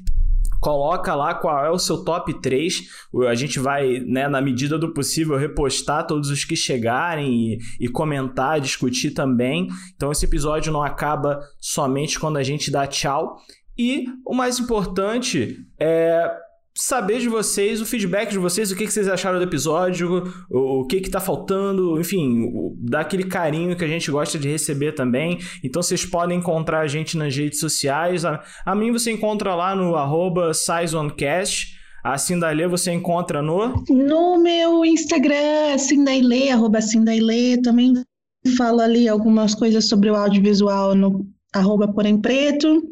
[0.60, 2.82] coloca lá qual é o seu top 3.
[3.28, 7.88] A gente vai, né, na medida do possível, repostar todos os que chegarem e, e,
[7.88, 9.68] comentar, discutir também.
[9.94, 13.36] Então esse episódio não acaba somente quando a gente dá tchau.
[13.76, 16.47] E o mais importante é
[16.78, 21.00] saber de vocês, o feedback de vocês, o que, vocês acharam do episódio, o, que
[21.00, 25.40] que tá faltando, enfim, dar aquele carinho que a gente gosta de receber também.
[25.64, 28.24] Então vocês podem encontrar a gente nas redes sociais.
[28.24, 31.76] A, a mim você encontra lá no arroba SizeOnCast.
[32.04, 33.82] A Cindailê você encontra no?
[33.90, 37.60] No meu Instagram, Cindailê, arroba Cindailê.
[37.60, 37.92] Também
[38.56, 42.84] falo ali algumas coisas sobre o audiovisual no arroba Porém Preto.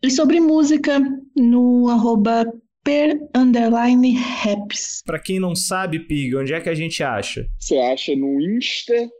[0.00, 1.00] E sobre música
[1.36, 2.44] no arroba
[2.84, 5.02] per underline raps.
[5.04, 7.46] Pra quem não sabe, Pig, onde é que a gente acha?
[7.58, 9.10] Você acha no Insta,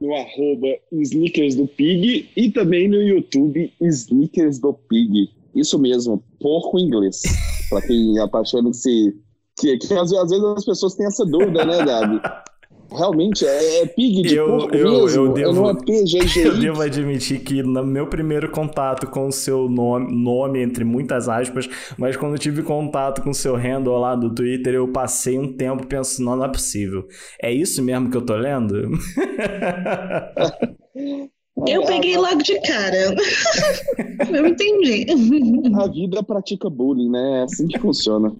[0.00, 5.30] no arroba Sneakers do Pig e também no YouTube Sneakers do Pig.
[5.54, 7.22] Isso mesmo, porco inglês.
[7.68, 9.14] pra quem tá achando que se.
[9.56, 12.20] Que, que às, às vezes as pessoas têm essa dúvida, né, Gabi?
[12.96, 16.46] Realmente, é, é pig de eu, porco eu, mesmo, eu devo, não é PGG.
[16.46, 21.28] Eu devo admitir que no meu primeiro contato com o seu nome, nome, entre muitas
[21.28, 21.68] aspas,
[21.98, 25.52] mas quando eu tive contato com o seu handle lá do Twitter, eu passei um
[25.52, 27.06] tempo pensando, não, não é possível.
[27.40, 28.90] É isso mesmo que eu tô lendo?
[31.56, 33.14] Eu peguei logo de cara.
[34.28, 35.06] Eu entendi.
[35.80, 37.40] A vida pratica bullying, né?
[37.40, 38.32] É assim que funciona.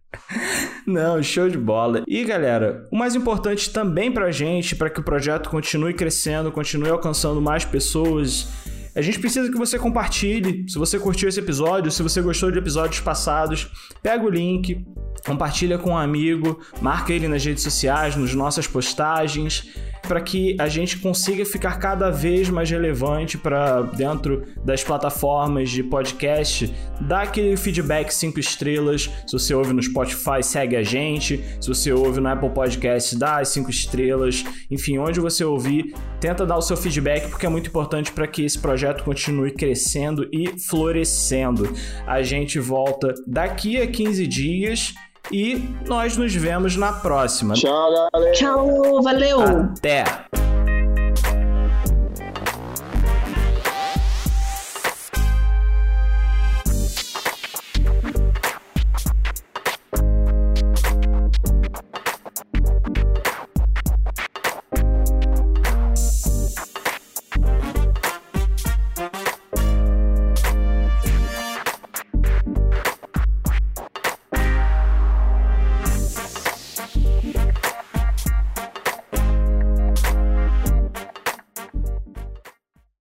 [0.85, 2.03] Não, show de bola.
[2.09, 6.91] E galera, o mais importante também pra gente, para que o projeto continue crescendo, continue
[6.91, 8.49] alcançando mais pessoas,
[8.97, 10.69] a gente precisa que você compartilhe.
[10.69, 13.69] Se você curtiu esse episódio, se você gostou de episódios passados,
[14.03, 14.85] pega o link,
[15.25, 19.73] compartilha com um amigo, marca ele nas redes sociais, nas nossas postagens
[20.07, 25.83] para que a gente consiga ficar cada vez mais relevante para dentro das plataformas de
[25.83, 26.73] podcast.
[27.01, 29.11] Dá aquele feedback 5 estrelas.
[29.27, 31.43] Se você ouve no Spotify, segue a gente.
[31.61, 34.45] Se você ouve no Apple Podcast, dá as 5 estrelas.
[34.71, 38.45] Enfim, onde você ouvir, tenta dar o seu feedback porque é muito importante para que
[38.45, 41.69] esse projeto continue crescendo e florescendo.
[42.07, 44.95] A gente volta daqui a 15 dias.
[45.33, 47.55] E nós nos vemos na próxima.
[47.55, 48.33] Tchau, galera.
[48.33, 49.41] Tchau, valeu.
[49.41, 50.05] Até.